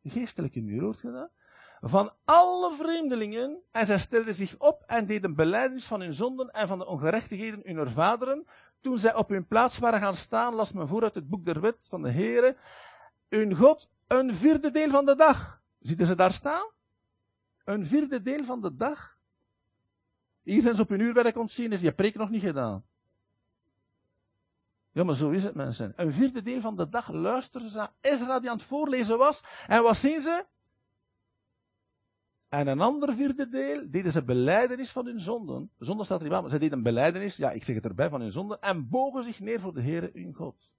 [0.03, 1.29] Geestelijke muur, hoort je?
[1.81, 3.63] Van alle vreemdelingen.
[3.71, 7.77] En zij stelden zich op en deden beleidens van hun zonden en van de ongerechtigheden
[7.77, 8.47] hun vaderen.
[8.81, 11.79] Toen zij op hun plaats waren gaan staan, las men vooruit het boek der wet
[11.89, 12.57] van de Heere.
[13.29, 15.63] Hun God een vierde deel van de dag.
[15.81, 16.71] Zitten ze daar staan?
[17.65, 19.19] Een vierde deel van de dag.
[20.43, 22.85] Hier zijn ze op hun uurwerk ontzien, is die preek nog niet gedaan.
[24.93, 25.93] Ja, maar zo is het, mensen.
[25.97, 29.45] Een vierde deel van de dag luisteren ze naar Ezra die aan het voorlezen was.
[29.67, 30.47] En wat zien ze?
[32.49, 35.71] En een ander vierde deel deden ze beleidenis van hun zonden.
[35.79, 38.09] Zonde staat er niet bij, maar ze deden een beleidenis, ja, ik zeg het erbij,
[38.09, 38.61] van hun zonden.
[38.61, 40.71] En bogen zich neer voor de Heere hun God.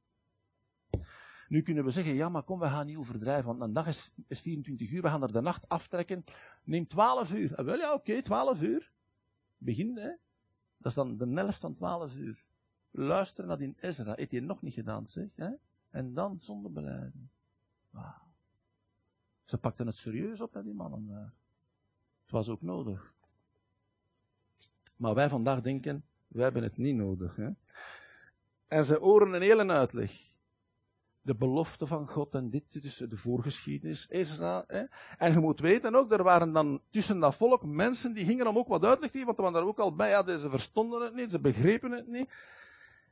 [1.48, 4.12] Nu kunnen we zeggen, ja, maar kom, we gaan niet overdrijven, want een dag is,
[4.28, 6.24] is 24 uur, we gaan er de nacht aftrekken.
[6.64, 7.56] Neem 12 uur.
[7.56, 8.92] Ah, wel, ja, oké, okay, 12 uur.
[9.58, 10.10] Begin, hè.
[10.78, 12.46] Dat is dan de helft van 12 uur.
[12.92, 14.14] Luister naar die Ezra.
[14.16, 15.36] Heeft hij nog niet gedaan, zeg.
[15.36, 15.50] Hè?
[15.90, 17.30] En dan zonder beleiden.
[17.90, 18.24] Wauw.
[19.46, 21.34] Ze pakten het serieus op, hè, die mannen daar.
[22.22, 23.14] Het was ook nodig.
[24.96, 27.36] Maar wij vandaag denken, wij hebben het niet nodig.
[27.36, 27.50] Hè?
[28.68, 30.35] En ze oren een hele uitleg.
[31.26, 34.64] De belofte van God en dit is de voorgeschiedenis, Ezra.
[34.68, 34.84] Hè?
[35.18, 38.58] En je moet weten ook, er waren dan tussen dat volk mensen die gingen om
[38.58, 41.32] ook wat uitleg geven, want er waren ook al bij, ja, ze verstonden het niet,
[41.32, 42.30] ze begrepen het niet.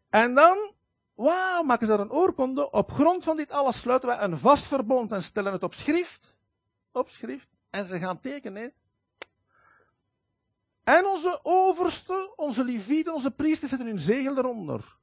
[0.10, 0.74] En dan,
[1.14, 2.72] wauw, maken ze daar een oorkonde.
[2.72, 6.36] Op grond van dit alles sluiten wij een vast verbond en stellen het op schrift.
[6.92, 7.48] Op schrift.
[7.70, 8.74] En ze gaan tekenen.
[10.84, 15.02] En onze overste, onze levieten, onze priesters zetten hun zegel eronder.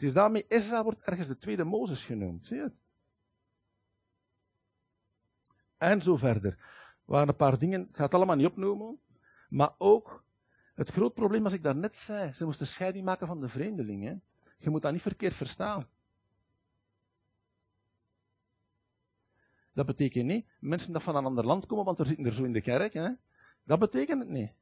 [0.00, 2.46] Het is daarmee, Ezra wordt ergens de tweede Mozes genoemd.
[2.46, 2.74] Zie je het?
[5.76, 6.52] En zo verder.
[6.52, 9.00] Er waren een paar dingen, ik ga het allemaal niet opnoemen.
[9.48, 10.24] Maar ook,
[10.74, 14.22] het groot probleem, als ik daarnet zei, ze moesten scheiding maken van de vreemdelingen.
[14.58, 15.88] Je moet dat niet verkeerd verstaan.
[19.72, 22.44] Dat betekent niet mensen dat van een ander land komen, want er zitten er zo
[22.44, 22.92] in de kerk.
[22.92, 23.10] Hè?
[23.62, 24.52] Dat betekent het niet.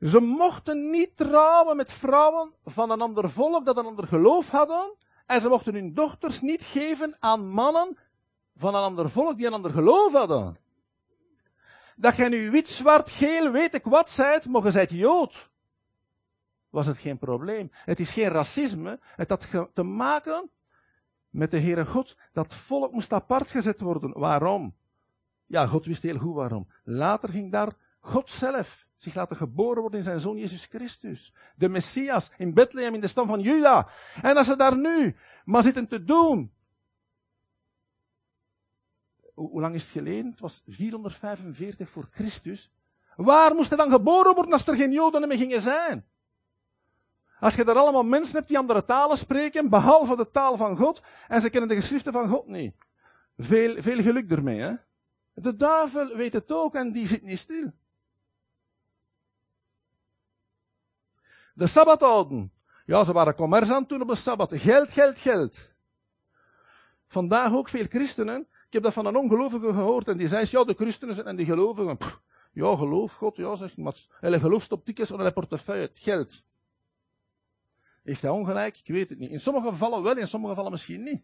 [0.00, 4.94] Ze mochten niet trouwen met vrouwen van een ander volk dat een ander geloof hadden.
[5.26, 7.98] En ze mochten hun dochters niet geven aan mannen
[8.56, 10.58] van een ander volk die een ander geloof hadden.
[11.96, 15.50] Dat jij nu wit, zwart, geel, weet ik wat zijt, mogen zijt Jood.
[16.70, 17.70] Was het geen probleem.
[17.72, 18.98] Het is geen racisme.
[19.02, 20.50] Het had te maken
[21.30, 22.16] met de Heere God.
[22.32, 24.18] Dat volk moest apart gezet worden.
[24.18, 24.74] Waarom?
[25.46, 26.66] Ja, God wist heel goed waarom.
[26.84, 31.32] Later ging daar God zelf zich laten geboren worden in zijn zoon Jezus Christus.
[31.56, 33.88] De Messias in Bethlehem in de stam van Juda.
[34.22, 36.52] En als ze daar nu maar zitten te doen.
[39.34, 40.30] Hoe lang is het geleden?
[40.30, 42.70] Het was 445 voor Christus.
[43.16, 46.06] Waar moest hij dan geboren worden als er geen Joden meer gingen zijn?
[47.40, 51.02] Als je daar allemaal mensen hebt die andere talen spreken, behalve de taal van God,
[51.28, 52.74] en ze kennen de geschriften van God niet.
[53.38, 54.74] Veel, veel geluk ermee, hè?
[55.34, 57.72] De duivel weet het ook en die zit niet stil.
[61.56, 62.52] De Sabbat houden.
[62.86, 64.52] Ja, ze waren commerce aan toen op de Sabbat.
[64.56, 65.58] Geld, geld, geld.
[67.08, 68.40] Vandaag ook veel christenen.
[68.40, 71.46] Ik heb dat van een ongelovige gehoord en die zei, ja, de christenen en die
[71.46, 71.98] gelovigen.
[72.52, 73.94] ja, geloof God, ja, zeg maar.
[74.20, 76.42] Hij gelooft op tickets en hij portefeuille, geld.
[78.02, 78.78] Heeft hij ongelijk?
[78.78, 79.30] Ik weet het niet.
[79.30, 81.22] In sommige gevallen wel, in sommige gevallen misschien niet.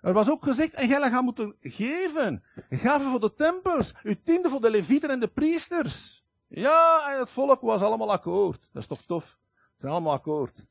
[0.00, 2.44] Er was ook gezegd, en jij gaat moeten geven.
[2.70, 6.21] Gaven voor de tempels, uw tiende voor de levieten en de priesters.
[6.54, 8.68] Ja, en het volk was allemaal akkoord.
[8.72, 9.24] Dat is toch tof?
[9.54, 10.64] Ze zijn allemaal akkoord.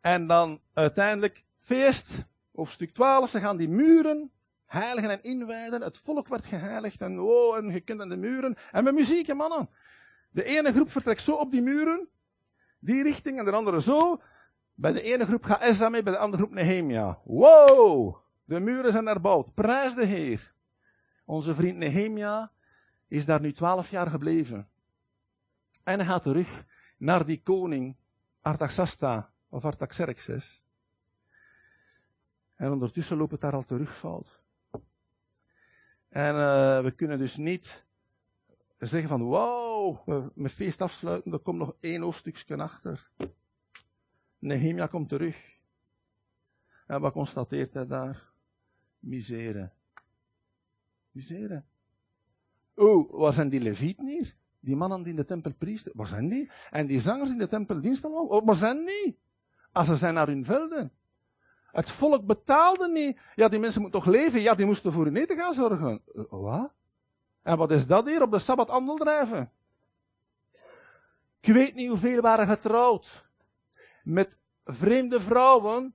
[0.00, 2.08] En dan uiteindelijk feest,
[2.54, 4.30] hoofdstuk 12, ze gaan die muren
[4.66, 5.82] heiligen en inwijden.
[5.82, 8.56] Het volk werd geheiligd en oh, en gekend aan de muren.
[8.72, 9.70] En met muziek, mannen.
[10.30, 12.08] De ene groep vertrekt zo op die muren,
[12.78, 14.20] die richting en de andere zo.
[14.74, 17.18] Bij de ene groep gaat Ezra mee, bij de andere groep Nehemia.
[17.24, 18.16] Wow!
[18.44, 19.54] De muren zijn erbouwd.
[19.54, 20.52] Prijs de Heer.
[21.24, 22.50] Onze vriend Nehemia
[23.10, 24.68] is daar nu twaalf jaar gebleven.
[25.82, 26.64] En hij gaat terug
[26.96, 27.96] naar die koning
[28.40, 30.64] Artaxasta of Artaxerxes.
[32.54, 34.40] En ondertussen loopt het daar al terugvalt.
[36.08, 37.84] En uh, we kunnen dus niet
[38.78, 43.10] zeggen van, wow, we met feest afsluiten, er komt nog één hoofdstukje achter.
[44.38, 45.58] Nehemia komt terug.
[46.86, 48.32] En wat constateert hij daar?
[48.98, 49.72] Misere.
[51.10, 51.64] Misere.
[52.80, 54.34] Oh, waar zijn die levieten hier?
[54.60, 56.50] Die mannen die in de tempel priesten, waar zijn die?
[56.70, 59.18] En die zangers in de tempel diensten oh, waar zijn die?
[59.72, 60.92] Als ze zijn naar hun velden.
[61.72, 63.18] Het volk betaalde niet.
[63.34, 64.40] Ja, die mensen moeten toch leven?
[64.40, 66.02] Ja, die moesten voor hun eten gaan zorgen.
[66.14, 66.72] Uh, wat?
[67.42, 68.22] En wat is dat hier?
[68.22, 69.50] Op de Sabbat handel drijven.
[71.40, 73.28] Ik weet niet hoeveel waren getrouwd.
[74.02, 75.94] Met vreemde vrouwen.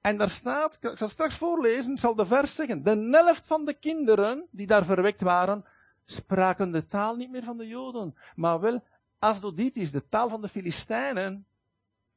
[0.00, 2.82] En daar staat, ik zal straks voorlezen, ik zal de vers zeggen.
[2.82, 5.64] De helft van de kinderen die daar verwekt waren,
[6.10, 8.84] spraken de taal niet meer van de Joden, maar wel
[9.18, 11.46] Asdoditisch, de taal van de Filistijnen.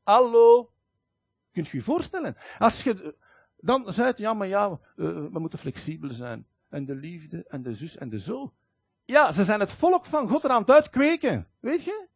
[0.04, 0.72] Hallo,
[1.52, 2.38] kunt je je voorstellen?
[2.60, 3.16] Als je
[3.58, 6.48] dan zei ja, maar ja, uh, we moeten flexibel zijn.
[6.70, 8.54] En de liefde, en de zus, en de zo.
[9.06, 11.48] Ja, ze zijn het volk van God eraan het uitkweken.
[11.60, 12.08] Weet je?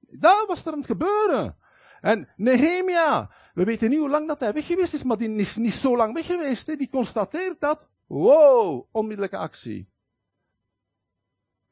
[0.00, 1.56] Dat was er aan het gebeuren.
[2.00, 5.56] En Nehemia, we weten niet hoe lang dat hij weg geweest is, maar die is
[5.56, 6.66] niet zo lang weg geweest.
[6.66, 6.76] Hè.
[6.76, 9.88] Die constateert dat Wow, onmiddellijke actie.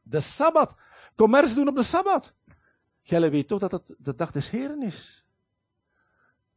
[0.05, 0.75] De Sabbat.
[1.17, 2.35] Commerce doen op de Sabbat.
[3.01, 5.25] Jij weet toch dat het de dag des Heren is.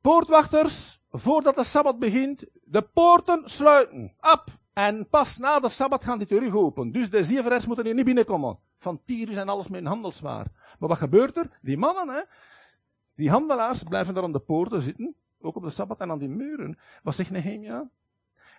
[0.01, 4.13] Poortwachters, voordat de Sabbat begint, de poorten sluiten.
[4.19, 4.49] Ab.
[4.73, 6.91] En pas na de Sabbat gaan die terug open.
[6.91, 8.59] Dus de zeveraars moeten hier niet binnenkomen.
[8.77, 10.45] Van Tyrus en alles met hun handelswaar.
[10.79, 11.59] Maar wat gebeurt er?
[11.61, 12.21] Die mannen, hè,
[13.15, 15.15] die handelaars blijven daar aan de poorten zitten.
[15.39, 16.77] Ook op de Sabbat en aan die muren.
[17.03, 17.89] Wat zegt Nehemia?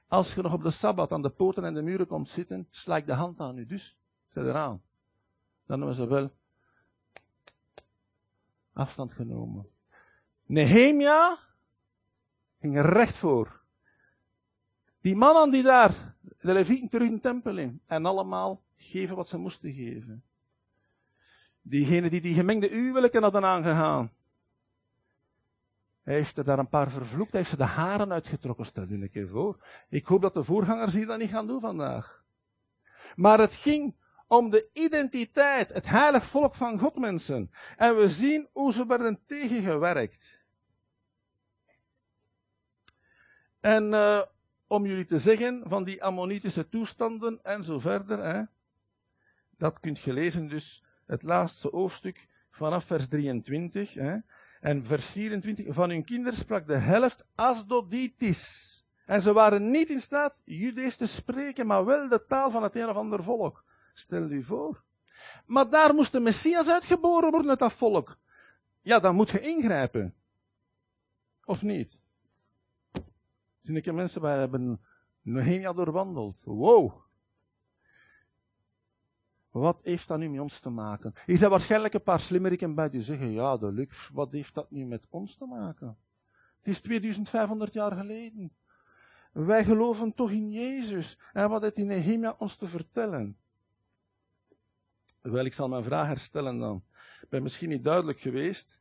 [0.08, 2.96] Als je nog op de Sabbat aan de poorten en de muren komt zitten, sla
[2.96, 3.66] ik de hand aan u.
[3.66, 3.96] Dus,
[4.28, 4.82] zet eraan.
[5.66, 6.30] Dan hebben ze wel
[8.72, 9.66] afstand genomen.
[10.46, 11.38] Nehemia
[12.60, 13.60] ging recht voor.
[15.00, 19.28] Die mannen die daar, de Levieten terug in de tempel in, en allemaal geven wat
[19.28, 20.22] ze moesten geven.
[21.62, 24.12] Diegenen die die gemengde huwelijken hadden aangegaan.
[26.02, 28.66] Hij heeft er daar een paar vervloekt, hij heeft ze de haren uitgetrokken.
[28.66, 29.64] Stel u een keer voor.
[29.88, 32.24] Ik hoop dat de voorgangers hier dat niet gaan doen vandaag.
[33.16, 33.94] Maar het ging
[34.28, 37.50] om de identiteit, het heilig volk van God, mensen.
[37.76, 40.38] En we zien hoe ze werden tegengewerkt.
[43.60, 44.22] En uh,
[44.66, 48.42] om jullie te zeggen van die ammonitische toestanden en zo verder, hè,
[49.56, 53.94] dat kunt je lezen dus het laatste hoofdstuk vanaf vers 23.
[53.94, 54.16] Hè,
[54.60, 58.76] en vers 24, van hun kinderen sprak de helft Asdoditis.
[59.06, 62.76] En ze waren niet in staat Judees te spreken, maar wel de taal van het
[62.76, 63.64] een of ander volk.
[63.98, 64.82] Stel u voor.
[65.46, 68.18] Maar daar moest de Messias uitgeboren worden uit dat volk.
[68.80, 70.14] Ja, dan moet je ingrijpen.
[71.44, 71.98] Of niet?
[73.60, 74.80] Zie ik mensen, wij hebben
[75.22, 76.40] Nehemia doorwandeld.
[76.44, 76.92] Wow.
[79.50, 81.14] Wat heeft dat nu met ons te maken?
[81.26, 84.70] Hier zijn waarschijnlijk een paar slimmeriken bij die zeggen, ja, de luxe, wat heeft dat
[84.70, 85.98] nu met ons te maken?
[86.58, 88.52] Het is 2500 jaar geleden.
[89.32, 91.18] Wij geloven toch in Jezus.
[91.32, 93.36] En wat heeft die Nehemia ons te vertellen?
[95.30, 96.84] Wel, ik zal mijn vraag herstellen dan.
[97.22, 98.78] Ik ben misschien niet duidelijk geweest.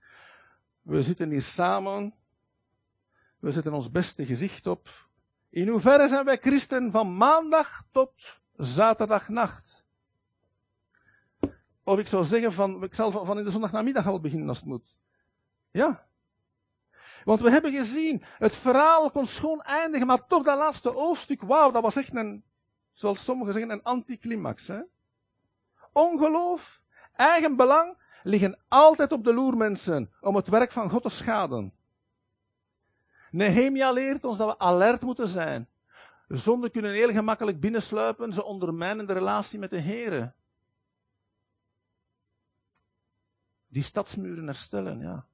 [0.82, 2.14] We zitten hier samen.
[3.40, 5.10] We zetten ons beste gezicht op.
[5.50, 8.12] In hoeverre zijn wij christen van maandag tot
[8.56, 9.86] zaterdagnacht?
[11.84, 14.68] Of ik zou zeggen van, ik zal van in de zondagnamiddag al beginnen als het
[14.68, 14.98] moet.
[15.72, 16.08] Ja.
[17.24, 21.72] Want we hebben gezien, het verhaal kon schoon eindigen, maar toch dat laatste hoofdstuk, wauw,
[21.72, 22.44] dat was echt een,
[22.94, 24.68] zoals sommigen zeggen, een anticlimax.
[24.68, 24.80] Hè?
[25.98, 26.82] Ongeloof,
[27.16, 31.74] eigen belang liggen altijd op de loer, mensen, om het werk van God te schaden.
[33.32, 35.70] Nehemia leert ons dat we alert moeten zijn.
[36.28, 40.34] Zonden kunnen heel gemakkelijk binnensluipen, ze ondermijnen de relatie met de Here.
[43.68, 45.26] Die stadsmuren herstellen, ja.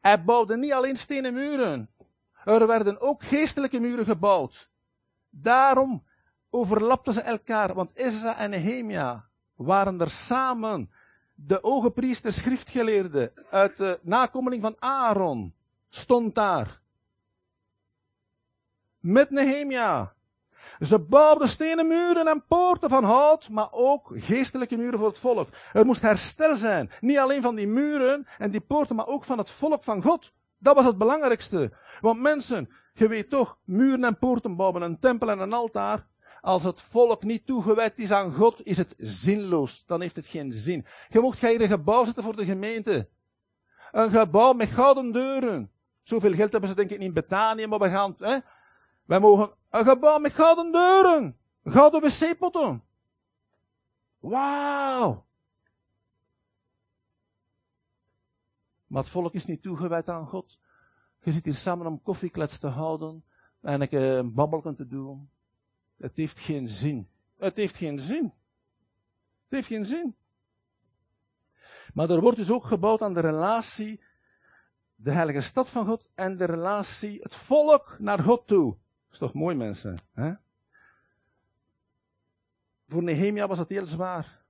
[0.00, 1.90] Hij bouwde niet alleen stenen muren.
[2.44, 4.70] Er werden ook geestelijke muren gebouwd.
[5.30, 6.06] Daarom
[6.50, 10.90] overlapten ze elkaar, want Ezra en Nehemia waren er samen.
[11.34, 15.54] De ogenpriester schriftgeleerde uit de nakomeling van Aaron
[15.88, 16.80] stond daar.
[19.00, 20.16] Met Nehemia.
[20.80, 25.48] Ze bouwden stenen muren en poorten van hout, maar ook geestelijke muren voor het volk.
[25.72, 26.90] Er moest herstel zijn.
[27.00, 30.32] Niet alleen van die muren en die poorten, maar ook van het volk van God.
[30.58, 31.72] Dat was het belangrijkste.
[32.00, 36.06] Want mensen, je weet toch, muren en poorten bouwen, een tempel en een altaar.
[36.48, 39.84] Als het volk niet toegewijd is aan God, is het zinloos.
[39.86, 40.86] Dan heeft het geen zin.
[41.08, 43.08] Je mocht hier een gebouw zetten voor de gemeente.
[43.92, 45.70] Een gebouw met gouden deuren.
[46.02, 48.38] Zoveel geld hebben ze denk ik niet in Betanië, maar we gaan, hè,
[49.04, 51.38] wij mogen een gebouw met gouden deuren.
[51.64, 52.84] Gouden wc-potten.
[54.18, 55.26] Wauw.
[58.86, 60.58] Maar het volk is niet toegewijd aan God.
[61.22, 63.24] Je zit hier samen om koffieklets te houden.
[63.60, 65.30] En een babbelken te doen.
[65.98, 67.08] Het heeft geen zin.
[67.36, 68.24] Het heeft geen zin.
[69.42, 70.16] Het heeft geen zin.
[71.94, 74.00] Maar er wordt dus ook gebouwd aan de relatie,
[74.94, 78.76] de heilige stad van God en de relatie, het volk naar God toe
[79.10, 79.98] is toch mooi, mensen?
[80.12, 80.32] Hè?
[82.88, 84.44] Voor Nehemia was het heel zwaar.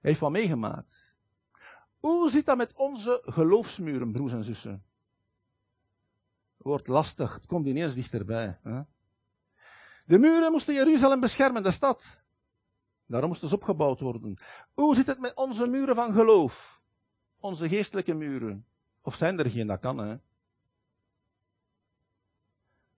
[0.00, 1.12] Hij heeft wat meegemaakt.
[1.98, 4.84] Hoe zit dat met onze geloofsmuren, broers en zussen?
[6.56, 8.58] Wordt lastig, het komt ineens dichterbij.
[8.62, 8.80] Hè?
[10.04, 12.22] De muren moesten Jeruzalem beschermen, de stad.
[13.06, 14.38] Daarom moesten ze opgebouwd worden.
[14.74, 16.80] Hoe zit het met onze muren van geloof?
[17.40, 18.66] Onze geestelijke muren.
[19.02, 20.16] Of zijn er geen, dat kan hè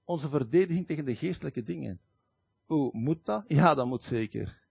[0.06, 2.00] onze verdediging tegen de geestelijke dingen.
[2.64, 3.44] Hoe moet dat?
[3.46, 4.64] Ja, dat moet zeker.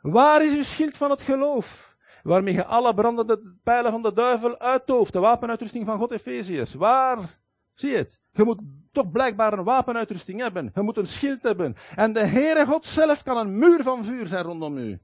[0.00, 1.96] Waar is uw schild van het geloof?
[2.22, 5.12] Waarmee je alle brandende pijlen van de duivel uittooft.
[5.12, 6.74] De wapenuitrusting van God, Efeziërs.
[6.74, 7.40] Waar?
[7.74, 8.20] Zie je het?
[8.34, 8.60] Je moet
[8.92, 10.70] toch blijkbaar een wapenuitrusting hebben.
[10.74, 11.76] Je moet een schild hebben.
[11.96, 15.00] En de Heere God zelf kan een muur van vuur zijn rondom u.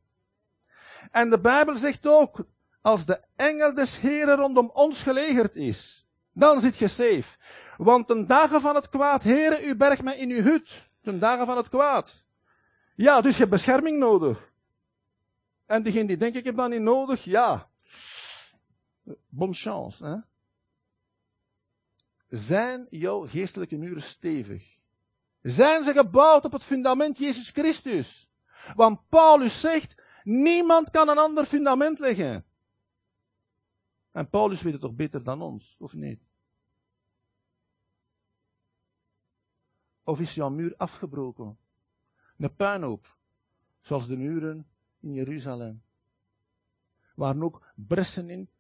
[1.11, 2.45] En de Bijbel zegt ook,
[2.81, 7.39] als de engel des Heeren rondom ons gelegerd is, dan zit je safe.
[7.77, 10.89] Want ten dagen van het kwaad, Heere, u bergt mij in uw hut.
[11.03, 12.25] Ten dagen van het kwaad.
[12.95, 14.53] Ja, dus je hebt bescherming nodig.
[15.67, 17.69] En diegene die denkt, ik heb dat niet nodig, ja.
[19.29, 20.17] Bonne chance, hè.
[22.31, 24.79] Zijn jouw geestelijke muren stevig?
[25.43, 28.29] Zijn ze gebouwd op het fundament Jezus Christus?
[28.75, 32.45] Want Paulus zegt, niemand kan een ander fundament leggen.
[34.11, 36.21] En Paulus weet het toch beter dan ons, of niet?
[40.05, 41.59] Of is jouw muur afgebroken?
[42.37, 43.17] Een puinhoop,
[43.81, 44.69] zoals de muren
[45.01, 45.83] in Jeruzalem.
[47.15, 48.51] Waren ook bressen in,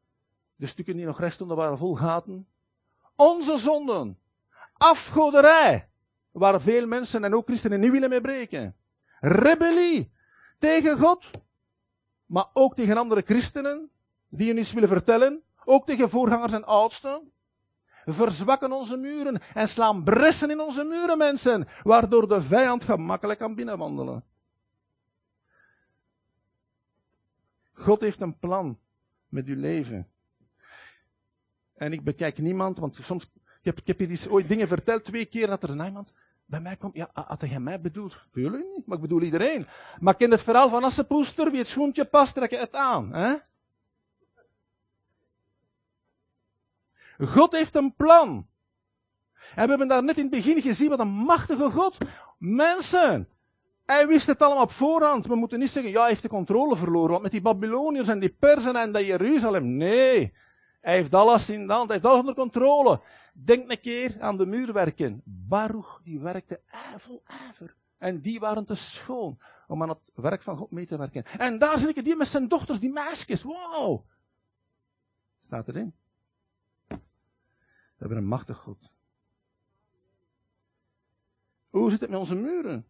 [0.56, 2.48] de stukken die nog recht stonden waren vol gaten.
[3.20, 4.18] Onze zonden,
[4.72, 5.88] afgoderij,
[6.30, 8.76] waar veel mensen en ook christenen niet willen mee breken.
[9.20, 10.12] Rebellie
[10.58, 11.30] tegen God,
[12.26, 13.90] maar ook tegen andere christenen,
[14.28, 17.32] die je iets willen vertellen, ook tegen voorgangers en oudsten.
[18.04, 23.54] Verzwakken onze muren en slaan bressen in onze muren, mensen, waardoor de vijand gemakkelijk kan
[23.54, 24.24] binnenwandelen.
[27.72, 28.78] God heeft een plan
[29.28, 30.09] met uw leven.
[31.80, 35.24] En ik bekijk niemand, want soms, ik heb, ik heb hier ooit dingen verteld, twee
[35.24, 36.12] keer dat er iemand
[36.44, 36.96] bij mij komt.
[36.96, 38.26] Ja, had hij mij bedoeld?
[38.32, 39.66] Tuurlijk niet, maar ik bedoel iedereen.
[40.00, 43.12] Maar ken het verhaal van Assepoester, wie het schoentje past, trek je het aan.
[43.12, 43.34] Hè?
[47.26, 48.46] God heeft een plan.
[49.54, 51.98] En we hebben daar net in het begin gezien wat een machtige God.
[52.38, 53.28] Mensen,
[53.86, 55.26] hij wist het allemaal op voorhand.
[55.26, 57.10] We moeten niet zeggen, ja, hij heeft de controle verloren.
[57.10, 59.76] Want met die Babyloniërs en die Persen en dat Jeruzalem.
[59.76, 60.32] Nee.
[60.80, 61.86] Hij heeft alles in de hand.
[61.86, 63.00] Hij heeft alles onder controle.
[63.32, 65.22] Denk een keer aan de muurwerken.
[65.24, 66.60] Baruch, die werkte
[66.96, 67.76] vol ijver.
[67.98, 71.24] En die waren te schoon om aan het werk van God mee te werken.
[71.24, 73.42] En daar zit ik die met zijn dochters, die meisjes.
[73.42, 74.06] Wow.
[75.40, 75.94] Staat erin.
[76.86, 76.98] We
[78.06, 78.90] hebben een machtig God.
[81.68, 82.86] Hoe zit het met onze muren?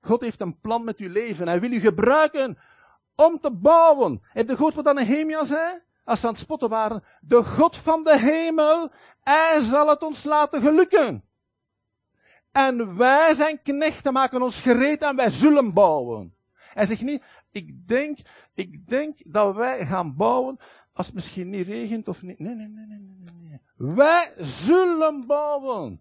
[0.00, 1.48] God heeft een plan met uw leven.
[1.48, 2.58] Hij wil u gebruiken
[3.14, 4.20] om te bouwen.
[4.22, 5.80] Heb je gehoord wat Nehemia zei?
[6.04, 7.04] Als ze aan het spotten waren.
[7.20, 8.90] De God van de hemel,
[9.20, 11.24] hij zal het ons laten gelukken.
[12.52, 16.34] En wij zijn knechten, maken ons gereed en wij zullen bouwen.
[16.52, 18.18] Hij zegt niet, ik denk,
[18.54, 20.58] ik denk dat wij gaan bouwen
[20.92, 22.38] als het misschien niet regent of niet.
[22.38, 23.60] Nee, nee, nee, nee, nee, nee.
[23.94, 26.00] Wij zullen bouwen.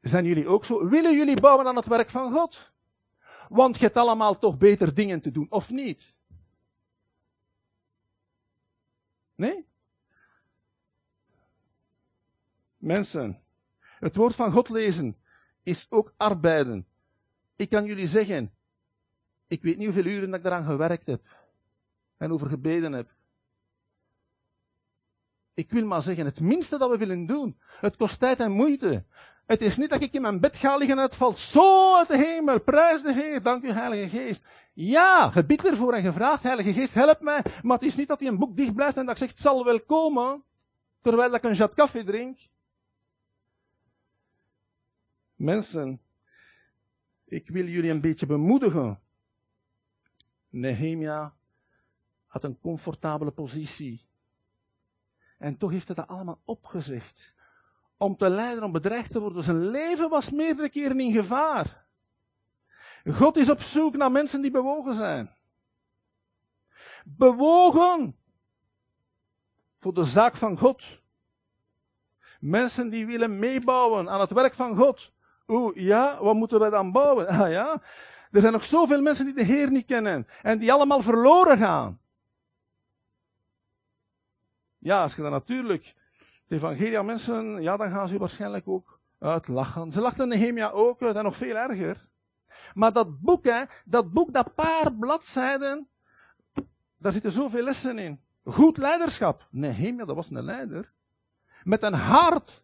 [0.00, 0.88] Zijn jullie ook zo?
[0.88, 2.72] Willen jullie bouwen aan het werk van God?
[3.48, 6.14] Want je hebt allemaal toch beter dingen te doen, of niet?
[9.42, 9.66] Nee?
[12.76, 13.42] Mensen,
[13.98, 15.16] het woord van God lezen
[15.62, 16.86] is ook arbeiden.
[17.56, 18.54] Ik kan jullie zeggen,
[19.46, 21.22] ik weet niet hoeveel uren dat ik daaraan gewerkt heb
[22.16, 23.10] en over gebeden heb.
[25.54, 29.04] Ik wil maar zeggen, het minste dat we willen doen, het kost tijd en moeite.
[29.46, 32.08] Het is niet dat ik in mijn bed ga liggen en het valt zo uit
[32.08, 32.60] de hemel.
[32.60, 34.44] Prijs de Heer, dank u Heilige Geest.
[34.72, 37.44] Ja, gebid ervoor en gevraagd, Heilige Geest, help mij.
[37.62, 39.40] Maar het is niet dat hij een boek dicht blijft en dat ik zeg, het
[39.40, 40.42] zal wel komen.
[41.00, 42.38] Terwijl ik een jat koffie drink.
[45.34, 46.00] Mensen,
[47.24, 49.00] ik wil jullie een beetje bemoedigen.
[50.48, 51.34] Nehemia
[52.26, 54.06] had een comfortabele positie.
[55.38, 57.34] En toch heeft hij dat allemaal opgezegd.
[57.96, 59.42] Om te lijden, om bedreigd te worden.
[59.42, 61.81] Zijn leven was meerdere keren in gevaar.
[63.10, 65.36] God is op zoek naar mensen die bewogen zijn.
[67.04, 68.16] Bewogen
[69.80, 70.82] voor de zaak van God.
[72.40, 75.12] Mensen die willen meebouwen aan het werk van God.
[75.46, 77.26] Oeh, ja, wat moeten wij dan bouwen?
[77.42, 77.82] Ah ja,
[78.30, 82.00] er zijn nog zoveel mensen die de Heer niet kennen en die allemaal verloren gaan.
[84.78, 85.94] Ja, als je dan natuurlijk
[86.46, 89.92] de evangelie aan mensen, ja, dan gaan ze waarschijnlijk ook uitlachen.
[89.92, 92.08] Ze lachten Nehemia ook uit en nog veel erger.
[92.74, 95.88] Maar dat boek, hè, dat boek, dat paar bladzijden,
[96.98, 98.20] daar zitten zoveel lessen in.
[98.44, 99.48] Goed leiderschap.
[99.50, 100.92] Nehemia, dat was een leider.
[101.62, 102.62] Met een hart.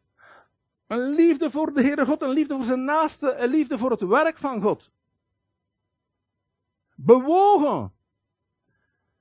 [0.87, 4.01] Een liefde voor de Heere God, een liefde voor zijn naaste, een liefde voor het
[4.01, 4.91] werk van God.
[6.95, 7.93] Bewogen.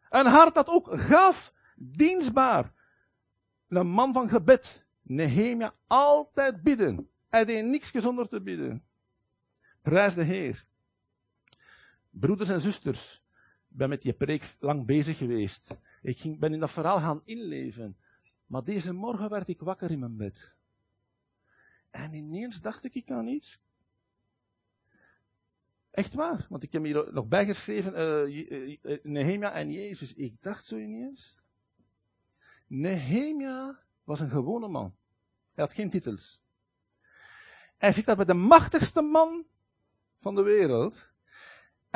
[0.09, 2.73] Een hart dat ook gaf, dienstbaar.
[3.67, 4.85] Een man van gebed.
[5.01, 7.09] Nehemia altijd bidden.
[7.29, 8.85] Hij deed niks zonder te bidden.
[9.81, 10.66] Prijs de Heer.
[12.19, 13.23] Broeders en zusters,
[13.69, 15.77] ik ben met die preek lang bezig geweest.
[16.01, 17.97] Ik ging, ben in dat verhaal gaan inleven.
[18.45, 20.55] Maar deze morgen werd ik wakker in mijn bed.
[21.89, 23.59] En ineens dacht ik, aan iets.
[25.91, 27.93] Echt waar, want ik heb hier nog bijgeschreven,
[28.31, 30.13] uh, Nehemia en Jezus.
[30.13, 31.37] Ik dacht zo ineens.
[32.67, 34.95] Nehemia was een gewone man.
[35.53, 36.41] Hij had geen titels.
[37.77, 39.45] Hij zit daar bij de machtigste man
[40.19, 41.06] van de wereld.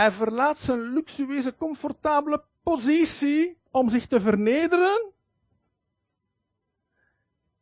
[0.01, 5.11] Hij verlaat zijn luxueuze, comfortabele positie om zich te vernederen,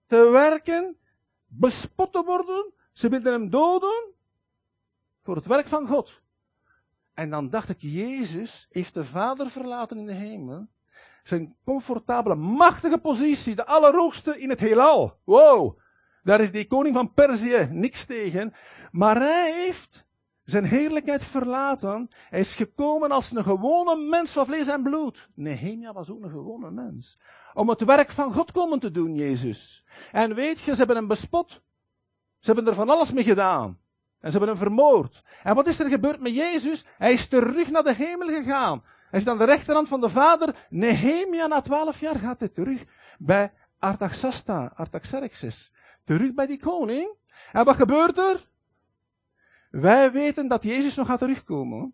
[0.07, 0.97] te werken,
[1.45, 2.73] bespot te worden.
[2.93, 4.13] Ze wilden hem doden
[5.23, 6.21] voor het werk van God.
[7.13, 10.67] En dan dacht ik, Jezus heeft de Vader verlaten in de hemel.
[11.23, 15.19] Zijn comfortabele, machtige positie, de allerhoogste in het heelal.
[15.23, 15.79] Wow,
[16.23, 18.53] daar is die koning van Perzië niks tegen.
[18.91, 20.07] Maar hij heeft
[20.49, 22.09] zijn heerlijkheid verlaten.
[22.29, 25.29] Hij is gekomen als een gewone mens van vlees en bloed.
[25.33, 27.19] Nehemia was ook een gewone mens.
[27.53, 29.83] Om het werk van God komen te doen, Jezus.
[30.11, 31.61] En weet je, ze hebben hem bespot.
[32.39, 33.79] Ze hebben er van alles mee gedaan.
[34.19, 35.23] En ze hebben hem vermoord.
[35.43, 36.85] En wat is er gebeurd met Jezus?
[36.97, 38.83] Hij is terug naar de hemel gegaan.
[39.09, 40.67] Hij is aan de rechterhand van de Vader.
[40.69, 42.83] Nehemia na twaalf jaar gaat hij terug
[43.17, 45.71] bij Artaxasta, Artaxerxes.
[46.05, 47.15] Terug bij die koning.
[47.51, 48.48] En wat gebeurt er?
[49.70, 51.93] Wij weten dat Jezus nog gaat terugkomen.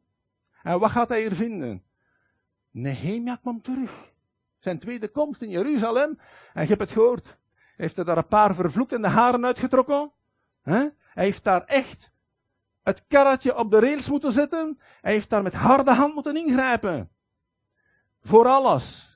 [0.63, 1.83] En wat gaat hij hier vinden?
[2.71, 4.13] Nehemia kwam terug.
[4.59, 6.19] Zijn tweede komst in Jeruzalem.
[6.53, 7.25] En je hebt het gehoord.
[7.25, 10.11] Hij heeft er daar een paar vervloekt en de haren uitgetrokken.
[10.61, 12.11] Hij heeft daar echt
[12.83, 14.79] het karretje op de rails moeten zetten.
[15.01, 17.09] Hij heeft daar met harde hand moeten ingrijpen.
[18.21, 19.14] Voor alles.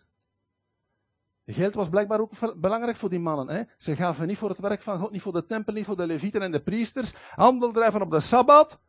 [1.53, 3.55] Geld was blijkbaar ook belangrijk voor die mannen.
[3.55, 3.63] Hè?
[3.77, 6.05] Ze gaven niet voor het werk van God, niet voor de tempel, niet voor de
[6.05, 7.13] levieten en de priesters.
[7.35, 8.79] Handel drijven op de Sabbat.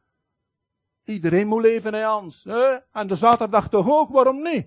[1.05, 2.45] Iedereen moet leven, hè Hans.
[2.45, 2.77] Hè?
[2.93, 4.67] En de zaterdag toch ook, waarom niet?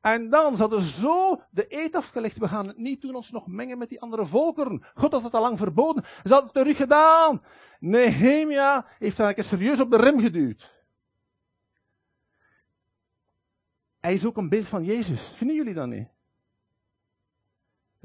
[0.00, 2.38] En dan hadden zo de eet afgelegd.
[2.38, 4.84] We gaan het niet doen ons nog mengen met die andere volkeren.
[4.94, 6.04] God had het al lang verboden.
[6.04, 7.42] Ze hadden het terug gedaan.
[7.80, 10.74] Nehemia heeft eigenlijk serieus op de rem geduwd.
[14.00, 15.32] Hij is ook een beeld van Jezus.
[15.36, 16.14] Vinden jullie dat niet?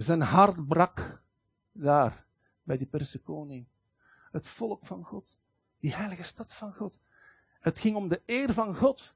[0.02, 1.22] Zijn hart brak
[1.72, 2.26] daar
[2.64, 3.68] bij die Perse koning.
[4.32, 5.26] Het volk van God.
[5.80, 7.00] Die heilige stad van God.
[7.60, 9.14] Het ging om de eer van God.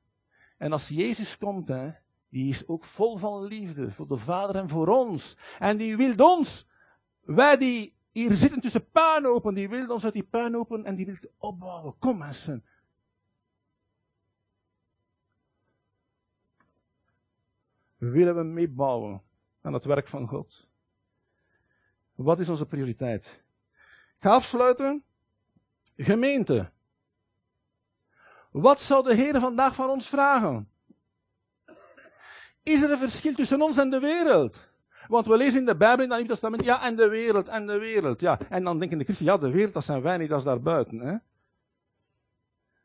[0.57, 1.91] En als Jezus komt, hè,
[2.29, 5.37] die is ook vol van liefde voor de Vader en voor ons.
[5.59, 6.67] En die wil ons,
[7.21, 11.31] wij die hier zitten tussen puinopen, die wil ons uit die puinopen en die wil
[11.37, 11.97] opbouwen.
[11.99, 12.65] Kom mensen.
[17.97, 19.21] Willen we meebouwen
[19.61, 20.64] aan het werk van God?
[22.15, 23.43] Wat is onze prioriteit?
[24.17, 25.03] Ik ga afsluiten.
[25.97, 26.71] Gemeente.
[28.51, 30.69] Wat zou de Heer vandaag van ons vragen?
[32.63, 34.57] Is er een verschil tussen ons en de wereld?
[35.07, 37.67] Want we lezen in de Bijbel in het Nieuw Testament, ja, en de wereld, en
[37.67, 38.39] de wereld, ja.
[38.49, 40.61] En dan denken de christen, ja, de wereld, dat zijn wij niet, dat is daar
[40.61, 41.15] buiten, hè.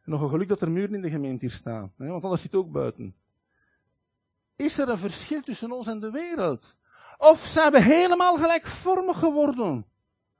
[0.04, 2.54] Nog een geluk dat er muren in de gemeente hier staan, hè, want anders zit
[2.54, 3.16] ook buiten.
[4.56, 6.76] Is er een verschil tussen ons en de wereld?
[7.20, 9.86] Of zijn we helemaal gelijkvormig geworden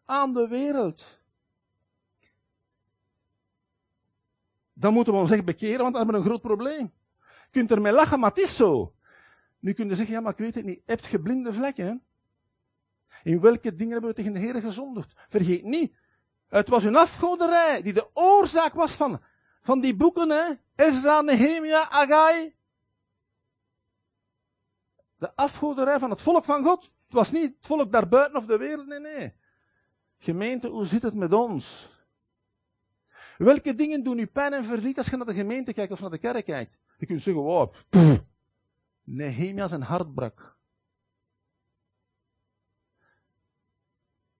[0.04, 1.18] aan de wereld?
[4.72, 6.92] Dan moeten we ons echt bekeren, want dan hebben we een groot probleem.
[7.18, 8.94] Je kunt ermee lachen, maar het is zo.
[9.58, 10.82] Nu kun je zeggen, ja, maar ik weet het niet.
[10.86, 12.02] Hebt je blinde vlekken?
[13.22, 15.12] In welke dingen hebben we tegen de Heer gezondigd?
[15.28, 15.94] Vergeet niet.
[16.48, 19.20] Het was een afgoderij die de oorzaak was van,
[19.62, 20.52] van die boeken, hè.
[20.76, 22.54] Ezra, Nehemia, Agai.
[25.20, 26.82] De afgoderij van het volk van God.
[26.82, 29.34] Het was niet het volk daarbuiten of de wereld, nee, nee.
[30.18, 31.88] Gemeente, hoe zit het met ons?
[33.38, 36.10] Welke dingen doen u pijn en verdriet als je naar de gemeente kijkt of naar
[36.10, 36.78] de kerk kijkt?
[36.98, 38.22] Je kunt zeggen, wow, pff,
[39.04, 40.58] Nehemia zijn hart brak.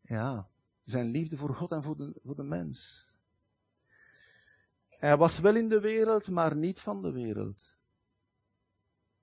[0.01, 0.51] Ja,
[0.85, 3.09] zijn liefde voor God en voor de, voor de mens.
[4.89, 7.70] Hij was wel in de wereld, maar niet van de wereld.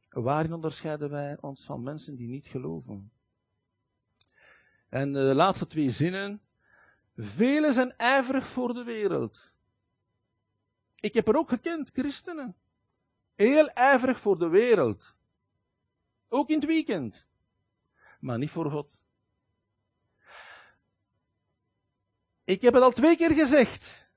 [0.09, 3.11] Waarin onderscheiden wij ons van mensen die niet geloven?
[4.89, 6.41] En de laatste twee zinnen.
[7.15, 9.51] Velen zijn ijverig voor de wereld.
[10.95, 12.55] Ik heb er ook gekend, christenen.
[13.35, 15.15] Heel ijverig voor de wereld.
[16.27, 17.25] Ook in het weekend.
[18.19, 18.89] Maar niet voor God.
[22.43, 24.09] Ik heb het al twee keer gezegd.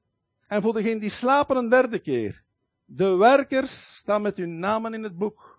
[0.47, 2.45] En voor degenen die slapen een derde keer.
[2.85, 5.50] De werkers staan met hun namen in het boek.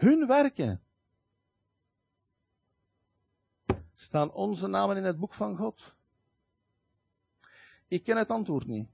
[0.00, 0.82] Hun werken.
[3.94, 5.94] Staan onze namen in het boek van God?
[7.88, 8.88] Ik ken het antwoord niet.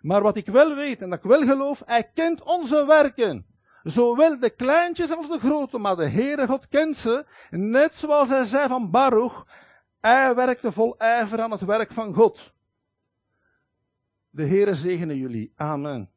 [0.00, 3.46] Maar wat ik wel weet en dat ik wel geloof, hij kent onze werken.
[3.82, 7.26] Zowel de kleintjes als de grote, maar de Heere God kent ze.
[7.50, 9.46] Net zoals hij zei van Baruch.
[10.00, 12.52] Hij werkte vol ijver aan het werk van God.
[14.30, 15.52] De Heere zegene jullie.
[15.56, 16.13] Amen.